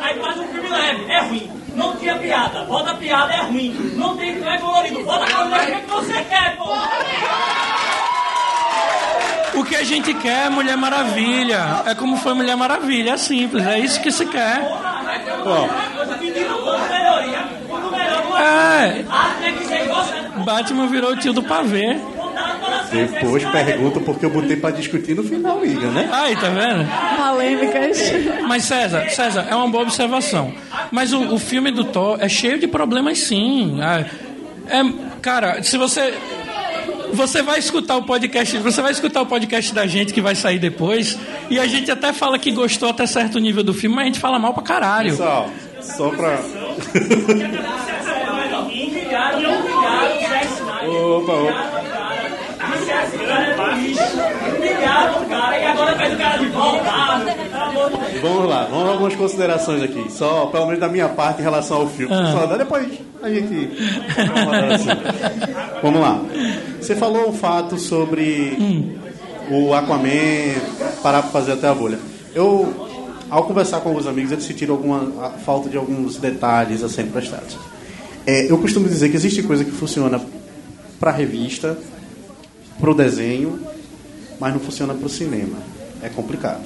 [0.00, 1.50] Aí faz um filme leve, é ruim.
[1.74, 3.74] Não tinha piada, bota piada, é ruim.
[3.96, 6.68] Não tem, não é colorido, bota colorido, o que você quer, pô?
[9.58, 11.82] O que a gente quer é Mulher Maravilha.
[11.86, 14.60] É como foi Mulher Maravilha, é simples, é isso que se quer.
[14.60, 15.68] Não é.
[18.40, 20.38] É, Ah?
[20.44, 21.98] Batman virou o tio do pavê.
[22.90, 26.08] Depois pergunta porque eu botei pra discutir no final, Liga, né?
[26.12, 26.86] Aí, tá vendo?
[27.16, 27.98] Polêmicas.
[28.46, 30.52] Mas César, César, é uma boa observação.
[30.90, 33.78] Mas o, o filme do Thor é cheio de problemas, sim.
[33.80, 34.04] Ah,
[34.68, 34.82] É,
[35.20, 36.14] cara, se você
[37.12, 40.58] você vai escutar o podcast, você vai escutar o podcast da gente que vai sair
[40.58, 41.18] depois,
[41.48, 44.20] e a gente até fala que gostou até certo nível do filme, mas a gente
[44.20, 45.10] fala mal pra caralho.
[45.10, 45.48] Pessoal,
[45.80, 46.38] só pra.
[50.28, 50.90] Zack Snyder.
[50.90, 51.77] Opa, opa.
[54.56, 56.88] Humilharam o cara e agora faz o cara de volta.
[58.20, 60.10] Vamos lá, vamos a algumas considerações aqui.
[60.10, 62.14] Só, pelo menos da minha parte, em relação ao filme.
[62.14, 62.32] Ah.
[62.32, 62.88] Só depois
[63.22, 63.70] a gente.
[65.82, 66.20] Vamos lá.
[66.80, 68.56] Você falou um fato sobre
[69.50, 70.54] o Aquaman
[71.02, 71.98] parar pra fazer até a bolha.
[72.34, 72.88] Eu,
[73.30, 77.56] ao conversar com alguns amigos, eles sentiram alguma falta de alguns detalhes a serem prestados.
[78.26, 80.20] É, eu costumo dizer que existe coisa que funciona
[81.00, 81.78] para revista,
[82.78, 83.60] para o desenho,
[84.40, 85.56] mas não funciona para o cinema.
[86.02, 86.62] É complicado.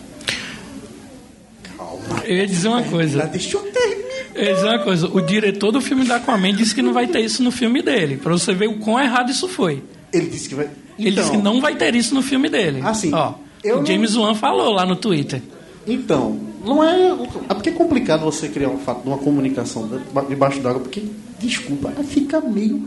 [1.76, 2.22] Calma.
[2.24, 3.26] Eu ia dizer uma coisa.
[3.26, 4.02] Deixa eu terminar.
[4.34, 5.06] Eu ia dizer uma coisa.
[5.08, 8.16] O diretor do filme da Aquaman disse que não vai ter isso no filme dele.
[8.16, 9.82] Pra você ver o quão errado isso foi.
[10.12, 10.68] Ele disse que vai.
[10.98, 12.80] Ele disse que não vai ter isso no filme dele.
[12.84, 13.32] Assim, Ó,
[13.64, 15.40] o não- James Wan falou lá no Twitter.
[15.86, 17.10] Então, não é.
[17.48, 21.02] É porque é complicado você criar um fato de uma comunicação de- debaixo d'água, porque,
[21.40, 22.86] desculpa, fica meio.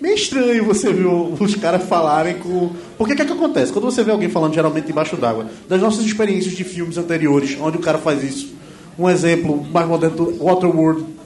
[0.00, 2.70] Meio estranho você ver os caras falarem com.
[2.96, 3.72] Porque o que, é que acontece?
[3.72, 7.76] Quando você vê alguém falando geralmente embaixo d'água, das nossas experiências de filmes anteriores, onde
[7.76, 8.54] o cara faz isso.
[8.98, 11.19] Um exemplo mais moderno Waterworld.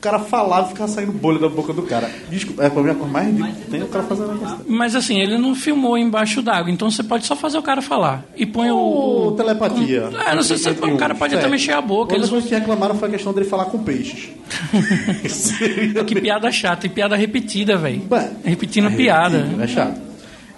[0.00, 2.10] O cara falava e ficava saindo bolha da boca do cara.
[2.30, 3.54] Desculpa, é pra mim a coisa mais ridícula.
[3.70, 4.56] Tem o cara fazendo isso.
[4.66, 8.24] Mas assim, ele não filmou embaixo d'água, então você pode só fazer o cara falar.
[8.34, 8.76] E põe o.
[8.78, 10.08] Ou telepatia.
[10.08, 11.50] Um, é, não sei se o cara pode até Certo.
[11.52, 12.12] mexer a boca.
[12.12, 12.22] Uma Eles...
[12.22, 14.30] das coisas que reclamaram foi a questão dele falar com peixes.
[16.06, 18.02] que piada chata, e piada repetida, velho.
[18.10, 19.46] Ué, Repetindo piada.
[19.60, 20.00] É chato.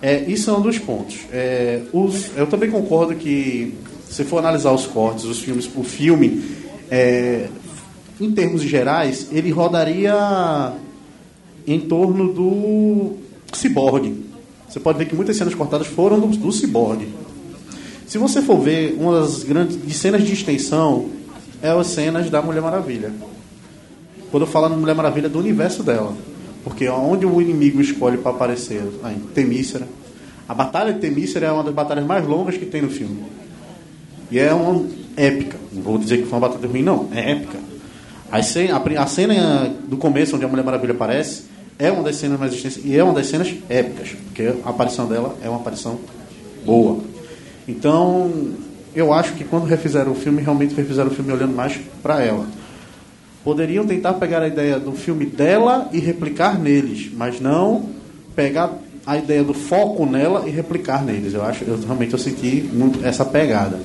[0.01, 1.17] É, isso é um dos pontos.
[1.33, 3.75] É, os- eu também concordo que,
[4.09, 6.43] se for analisar os cortes, os filmes, o filme,
[6.91, 7.49] é,
[8.25, 10.73] em termos gerais, ele rodaria
[11.67, 13.17] em torno do
[13.53, 14.25] ciborgue.
[14.69, 17.09] Você pode ver que muitas cenas cortadas foram do, do ciborgue.
[18.07, 21.07] Se você for ver, uma das grandes de cenas de extensão
[21.61, 23.13] é as cenas da Mulher Maravilha.
[24.31, 26.15] Quando eu falo na Mulher Maravilha, é do universo dela.
[26.65, 29.87] Porque onde o inimigo escolhe para aparecer, aí, Temícera.
[30.49, 33.25] A batalha de Temícera é uma das batalhas mais longas que tem no filme.
[34.31, 35.59] E é uma épica.
[35.73, 37.09] Não vou dizer que foi uma batalha ruim, não.
[37.13, 37.59] É épica.
[38.33, 41.43] A cena, a cena do começo, onde a Mulher Maravilha aparece,
[41.79, 44.17] é uma das cenas mais extensas e é uma das cenas épicas.
[44.25, 45.99] Porque a aparição dela é uma aparição
[46.65, 47.01] boa.
[47.69, 48.33] Então,
[48.95, 52.47] eu acho que quando refizeram o filme, realmente refizeram o filme olhando mais para ela.
[53.45, 57.91] Poderiam tentar pegar a ideia do filme dela e replicar neles, mas não
[58.35, 58.73] pegar
[59.07, 61.35] a ideia do foco nela e replicar neles.
[61.35, 63.79] Eu acho, eu realmente eu senti muito essa pegada.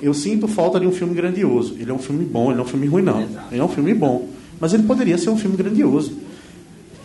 [0.00, 1.74] Eu sinto falta de um filme grandioso.
[1.78, 3.20] Ele é um filme bom, ele não é um filme ruim não.
[3.50, 4.28] Ele é um filme bom,
[4.60, 6.12] mas ele poderia ser um filme grandioso.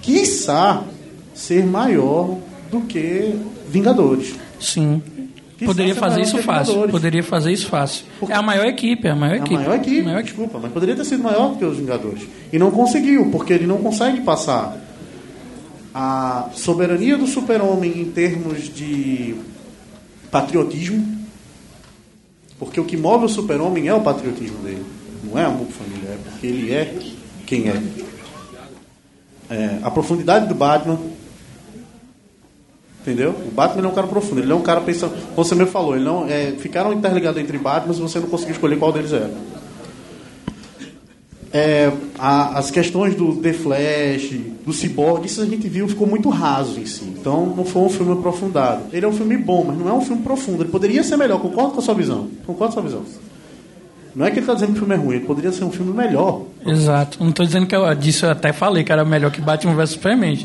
[0.01, 0.83] Quiçá
[1.33, 2.37] ser maior
[2.69, 3.35] do que
[3.69, 4.35] Vingadores.
[4.59, 5.01] Sim.
[5.57, 6.65] Quiçá Poderia fazer isso fácil.
[6.73, 6.91] Vingadores.
[6.91, 8.05] Poderia fazer isso fácil.
[8.29, 9.55] É a maior equipe, é a maior É equipe.
[9.55, 12.23] a maior equipe, Maior desculpa, mas poderia ter sido maior do que os Vingadores.
[12.51, 14.77] E não conseguiu, porque ele não consegue passar
[15.93, 19.35] a soberania do super-homem em termos de
[20.31, 21.22] patriotismo.
[22.59, 24.85] Porque o que move o super-homem é o patriotismo dele.
[25.23, 26.93] Não é amor por família, é porque ele é
[27.45, 27.81] quem é.
[29.49, 30.99] É, a profundidade do Batman.
[33.01, 33.31] Entendeu?
[33.31, 35.13] O Batman é um cara profundo, ele é um cara pensando.
[35.35, 38.53] Como você mesmo falou, ele não, é, ficaram interligados entre Batman e você não conseguiu
[38.53, 39.31] escolher qual deles era.
[41.55, 44.31] É, a- as questões do The Flash,
[44.65, 47.03] do Cyborg, isso a gente viu, ficou muito raso em si.
[47.05, 48.85] Então não foi um filme aprofundado.
[48.91, 50.63] Ele é um filme bom, mas não é um filme profundo.
[50.63, 52.27] Ele poderia ser melhor, concordo com a sua visão.
[52.45, 53.03] Concordo com a sua visão.
[54.15, 55.71] Não é que ele está dizendo que o filme é ruim, ele poderia ser um
[55.71, 56.41] filme melhor.
[56.65, 57.23] Exato.
[57.23, 59.91] Não tô dizendo que eu disso eu até falei que era melhor que Batman vs
[59.91, 60.43] Superman.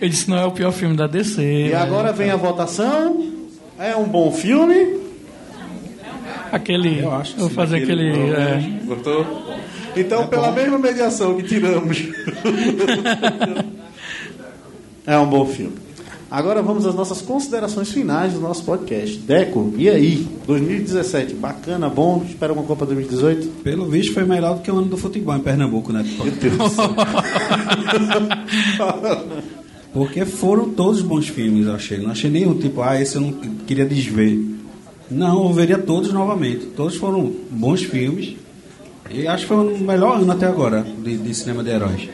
[0.00, 1.42] Eu disse não é o pior filme da DC.
[1.70, 3.26] E agora vem a votação.
[3.78, 5.00] É um bom filme.
[6.52, 7.00] aquele.
[7.02, 8.10] Eu acho vou fazer aquele.
[8.32, 9.26] é, Gostou?
[9.96, 12.04] Então, pela mesma mediação que tiramos.
[15.06, 15.86] é um bom filme.
[16.28, 19.16] Agora vamos às nossas considerações finais do nosso podcast.
[19.18, 20.26] Deco, e aí?
[20.46, 22.24] 2017, bacana, bom?
[22.28, 23.62] Espera uma Copa 2018?
[23.62, 26.02] Pelo visto foi melhor do que o ano do futebol em Pernambuco, né?
[26.02, 26.94] Meu Deus do céu.
[29.94, 31.98] Porque foram todos bons filmes, eu achei.
[31.98, 34.38] Não achei nenhum tipo, ah, esse eu não queria desver.
[35.08, 36.66] Não, eu veria todos novamente.
[36.76, 38.34] Todos foram bons filmes.
[39.10, 42.08] E acho que foi o melhor ano até agora de, de cinema de heróis.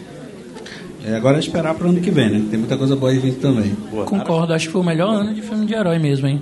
[1.05, 2.47] É, agora é esperar para o ano que vem, né?
[2.49, 3.75] Tem muita coisa boa aí vindo também.
[4.07, 6.41] Concordo, acho que foi o melhor ano de filme de herói mesmo, hein?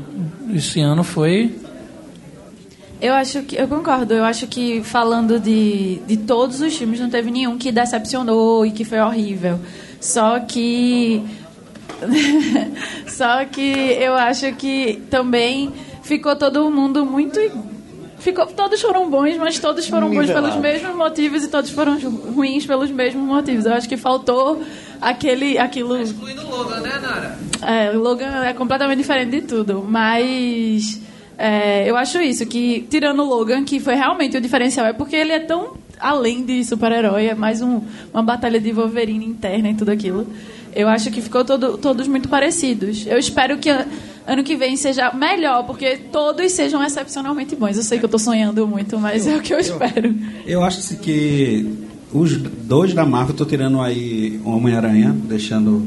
[0.55, 1.55] Esse ano foi.
[3.01, 4.13] Eu acho que eu concordo.
[4.13, 8.71] Eu acho que falando de, de todos os filmes, não teve nenhum que decepcionou e
[8.71, 9.59] que foi horrível.
[9.99, 11.23] Só que
[13.07, 15.73] só que eu acho que também
[16.03, 17.39] ficou todo mundo muito
[18.21, 21.99] ficou todos foram bons, mas todos foram bons pelos mesmos motivos e todos foram
[22.35, 23.67] ruins pelos mesmos motivos.
[23.67, 24.63] Eu acho que faltou
[25.01, 27.39] aquele aquilo Incluindo o Logan, né, Nara?
[27.63, 31.01] é, o Logan é completamente diferente de tudo, mas
[31.39, 35.17] é, eu acho isso, que tirando o Logan, que foi realmente o diferencial, é porque
[35.17, 39.75] ele é tão além de super-herói, é mais um- uma batalha de Wolverine interna e
[39.75, 40.27] tudo aquilo.
[40.75, 43.05] Eu acho que ficou todo- todos muito parecidos.
[43.07, 47.77] Eu espero que ano que vem seja melhor, porque todos sejam excepcionalmente bons.
[47.77, 50.15] Eu sei que eu tô sonhando muito, mas é o que eu espero.
[50.47, 51.69] Eu acho assim, que
[52.13, 55.87] os dois da Marvel, estou tirando aí o Homem-Aranha, deixando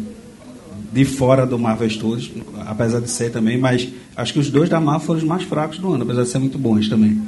[0.92, 2.32] de fora do Marvel Studios,
[2.68, 5.80] apesar de ser também, mas acho que os dois da Marvel foram os mais fracos
[5.80, 7.20] do ano, apesar de ser muito bons também.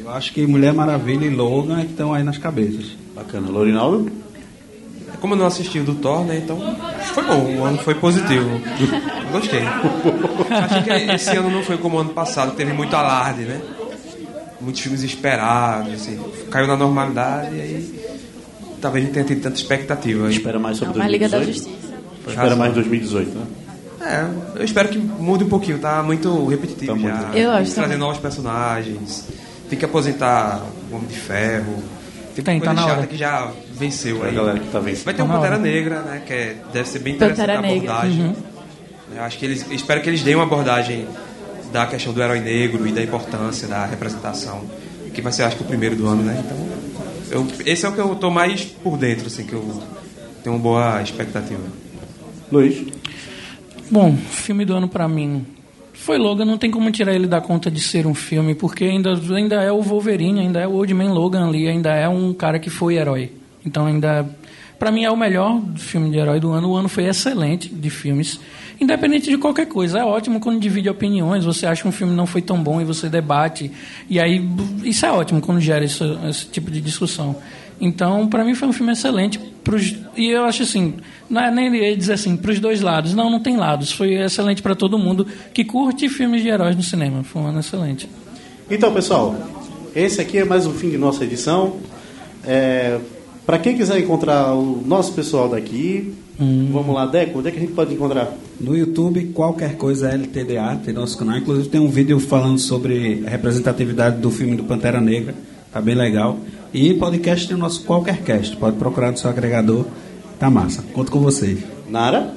[0.00, 2.86] Eu acho que Mulher Maravilha e Logan é estão aí nas cabeças.
[3.14, 3.48] Bacana.
[3.50, 4.10] Lorinaldo?
[5.20, 6.36] Como eu não assisti o do Thor, né?
[6.44, 6.58] Então
[7.14, 8.60] foi bom, o ano foi positivo.
[9.32, 9.62] Gostei.
[9.62, 13.60] Achei que esse ano não foi como o ano passado, teve muito alarde, né?
[14.60, 16.18] Muitos filmes esperados, assim,
[16.50, 18.00] caiu na normalidade e aí
[18.80, 20.30] talvez não tenha tido tanta expectativa.
[20.30, 21.74] Espera mais É sobre uma Liga da 2018?
[21.78, 21.94] Justiça.
[22.28, 23.46] Espera mais 2018, né?
[24.06, 27.38] É, eu espero que mude um pouquinho, tá muito repetitivo Tá muito já.
[27.38, 27.98] Eu acho trazer também.
[27.98, 29.28] novos personagens.
[29.70, 31.82] Tem que aposentar o Homem de Ferro.
[32.34, 33.06] Tem, Tem, coisa tá na chata hora.
[33.06, 34.34] que já venceu Pra aí.
[34.34, 35.04] galera que tá vencendo.
[35.04, 35.58] Vai ter um Tá na Pantera.
[35.58, 36.22] Negra, né?
[36.26, 37.92] Que é- deve ser bem interessante Pantera a Negra.
[37.92, 38.24] abordagem.
[38.26, 38.34] Uhum.
[39.16, 39.66] Eu acho que eles.
[39.70, 41.06] Espero que eles deem uma abordagem
[41.72, 44.62] da questão do herói negro e da importância da representação.
[45.12, 46.42] Que vai ser, acho que, o primeiro do ano, né?
[46.44, 46.66] Então,
[47.40, 49.80] eu- esse é o que eu tô mais por dentro, assim, que eu
[50.42, 51.60] tenho uma boa expectativa.
[52.50, 52.84] Luiz,
[53.90, 55.46] Bom, filme do ano pra mim
[55.92, 59.12] foi Logan, não tem como tirar ele da conta de ser um filme, porque ainda,
[59.34, 62.58] ainda é o Wolverine, ainda é o Old Man Logan ali, ainda é um cara
[62.58, 63.30] que foi herói.
[63.64, 64.28] Então ainda
[64.78, 66.70] Pra mim é o melhor filme de herói do ano.
[66.70, 68.40] O ano foi excelente de filmes,
[68.80, 70.00] independente de qualquer coisa.
[70.00, 71.44] É ótimo quando divide opiniões.
[71.44, 73.70] Você acha que um filme não foi tão bom e você debate.
[74.10, 74.46] E aí
[74.82, 77.36] isso é ótimo quando gera esse, esse tipo de discussão.
[77.80, 79.38] Então, pra mim foi um filme excelente.
[79.62, 80.94] Pros, e eu acho assim,
[81.30, 83.14] não é nem ia dizer assim, pros dois lados.
[83.14, 83.92] Não, não tem lados.
[83.92, 87.22] Foi excelente pra todo mundo que curte filmes de heróis no cinema.
[87.22, 88.08] Foi um ano excelente.
[88.70, 89.34] Então, pessoal,
[89.94, 91.76] esse aqui é mais um fim de nossa edição.
[92.44, 92.98] É,
[93.46, 97.60] para quem quiser encontrar o nosso pessoal daqui, vamos lá, Deco, onde é que a
[97.60, 98.32] gente pode encontrar?
[98.60, 101.36] No YouTube, qualquer coisa LTDA, tem nosso canal.
[101.36, 105.34] Inclusive tem um vídeo falando sobre a representatividade do filme do Pantera Negra,
[105.72, 106.38] tá bem legal.
[106.72, 109.84] E podcast tem o nosso Qualquer Cast, pode procurar no seu agregador,
[110.38, 110.82] tá massa.
[110.92, 111.58] Conto com vocês.
[111.88, 112.34] Nara?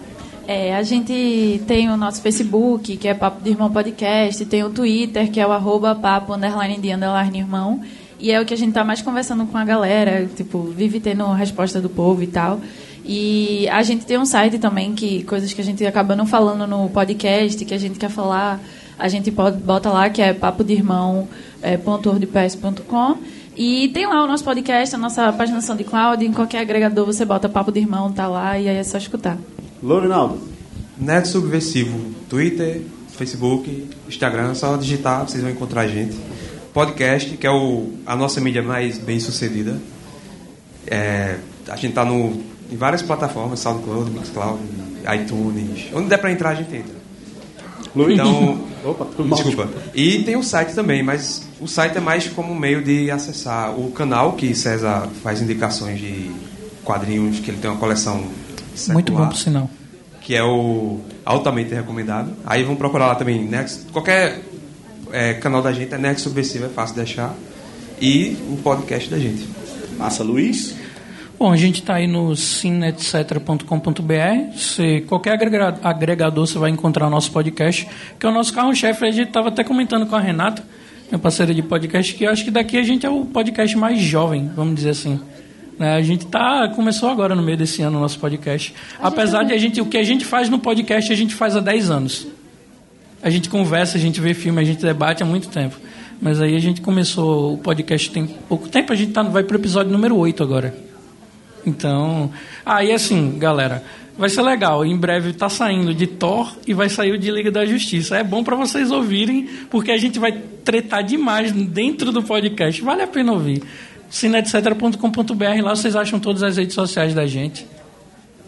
[0.48, 4.70] É, a gente tem o nosso Facebook, que é Papo de Irmão Podcast, tem o
[4.70, 7.82] Twitter, que é o arroba papo underline de underline irmão,
[8.20, 11.26] e é o que a gente tá mais conversando com a galera, tipo, vive tendo
[11.34, 12.60] resposta do povo e tal.
[13.06, 16.68] E a gente tem um site também, que coisas que a gente acaba não falando
[16.68, 18.60] no podcast, que a gente quer falar,
[19.00, 21.28] a gente pode, bota lá, que é papo de irmão,
[21.62, 23.18] é, ponto wordpress.com.
[23.56, 27.50] E tem lá o nosso podcast, a nossa página SoundCloud, em qualquer agregador você bota
[27.50, 29.36] Papo de Irmão, tá lá, e aí é só escutar.
[29.82, 30.40] Lourinaldo?
[30.96, 31.98] Neto Subversivo,
[32.30, 36.16] Twitter, Facebook, Instagram, só digitar, vocês vão encontrar a gente.
[36.78, 39.82] Podcast, que é o, a nossa mídia mais bem sucedida.
[40.86, 42.40] É, a gente tá no,
[42.72, 44.62] em várias plataformas, SoundCloud, Mixcloud,
[45.16, 45.88] iTunes.
[45.92, 46.94] Onde der pra entrar, a gente entra.
[47.96, 48.14] Luiz?
[48.14, 49.68] Então, Opa, desculpa.
[49.96, 53.90] E tem o site também, mas o site é mais como meio de acessar o
[53.90, 56.30] canal que César faz indicações de
[56.84, 58.24] quadrinhos, que ele tem uma coleção
[58.76, 59.68] secular Muito bom, por sinal.
[60.22, 62.34] que é o altamente recomendado.
[62.46, 64.44] Aí vão procurar lá também, Next, qualquer
[65.12, 67.34] é, canal da gente é Next Subversivo, é fácil de achar.
[68.02, 69.48] E o podcast da gente.
[69.98, 70.76] Massa, Luiz?
[71.40, 74.58] Bom, a gente está aí no cineetc.com.br.
[74.58, 77.88] Se qualquer agrega- agregador você vai encontrar o nosso podcast,
[78.20, 79.06] que é o nosso carro-chefe.
[79.06, 80.64] A gente estava até comentando com a Renata,
[81.10, 84.00] minha parceira de podcast, que eu acho que daqui a gente é o podcast mais
[84.00, 85.20] jovem, vamos dizer assim.
[85.78, 88.74] Né, A gente tá começou agora no meio desse ano o nosso podcast.
[89.00, 91.60] Apesar de a gente o que a gente faz no podcast a gente faz há
[91.60, 92.28] 10 anos.
[93.22, 95.78] A gente conversa, a gente vê filme, a gente debate há muito tempo.
[96.22, 99.58] Mas aí a gente começou o podcast tem pouco tempo, a gente tá, vai pro
[99.58, 100.76] episódio número 8 agora.
[101.66, 102.32] Então,
[102.66, 103.84] aí assim, galera,
[104.18, 104.86] vai ser legal.
[104.86, 108.18] Em breve tá saindo de Thor e vai sair o de Liga da Justiça.
[108.18, 112.82] É bom para vocês ouvirem, porque a gente vai tretar demais dentro do podcast.
[112.82, 113.62] Vale a pena ouvir.
[114.10, 117.68] cineetc.com.br, lá vocês acham todas as redes sociais da gente.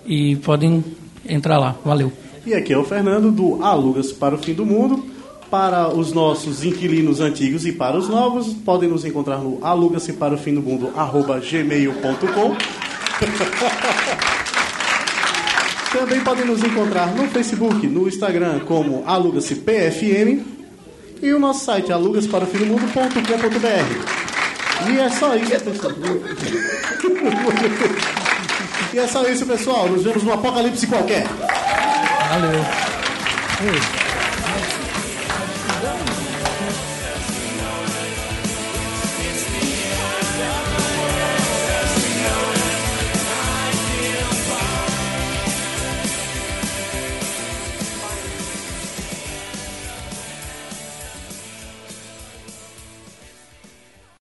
[0.05, 0.83] E podem
[1.27, 1.75] entrar lá.
[1.85, 2.11] Valeu.
[2.45, 5.17] E aqui é o Fernando do Alugas para o Fim do Mundo.
[5.49, 10.35] Para os nossos inquilinos antigos e para os novos, podem nos encontrar no alugase para
[10.35, 12.55] o fim do mundo arroba gmail.com.
[15.91, 20.45] Também podem nos encontrar no Facebook, no Instagram como alugase PFM
[21.19, 24.19] e o nosso site alugasparofimdomundo.com.br.
[24.87, 25.51] E é só isso,
[28.93, 29.89] e é só isso, pessoal.
[29.89, 31.25] Nos vemos no apocalipse qualquer.
[32.29, 32.63] Valeu.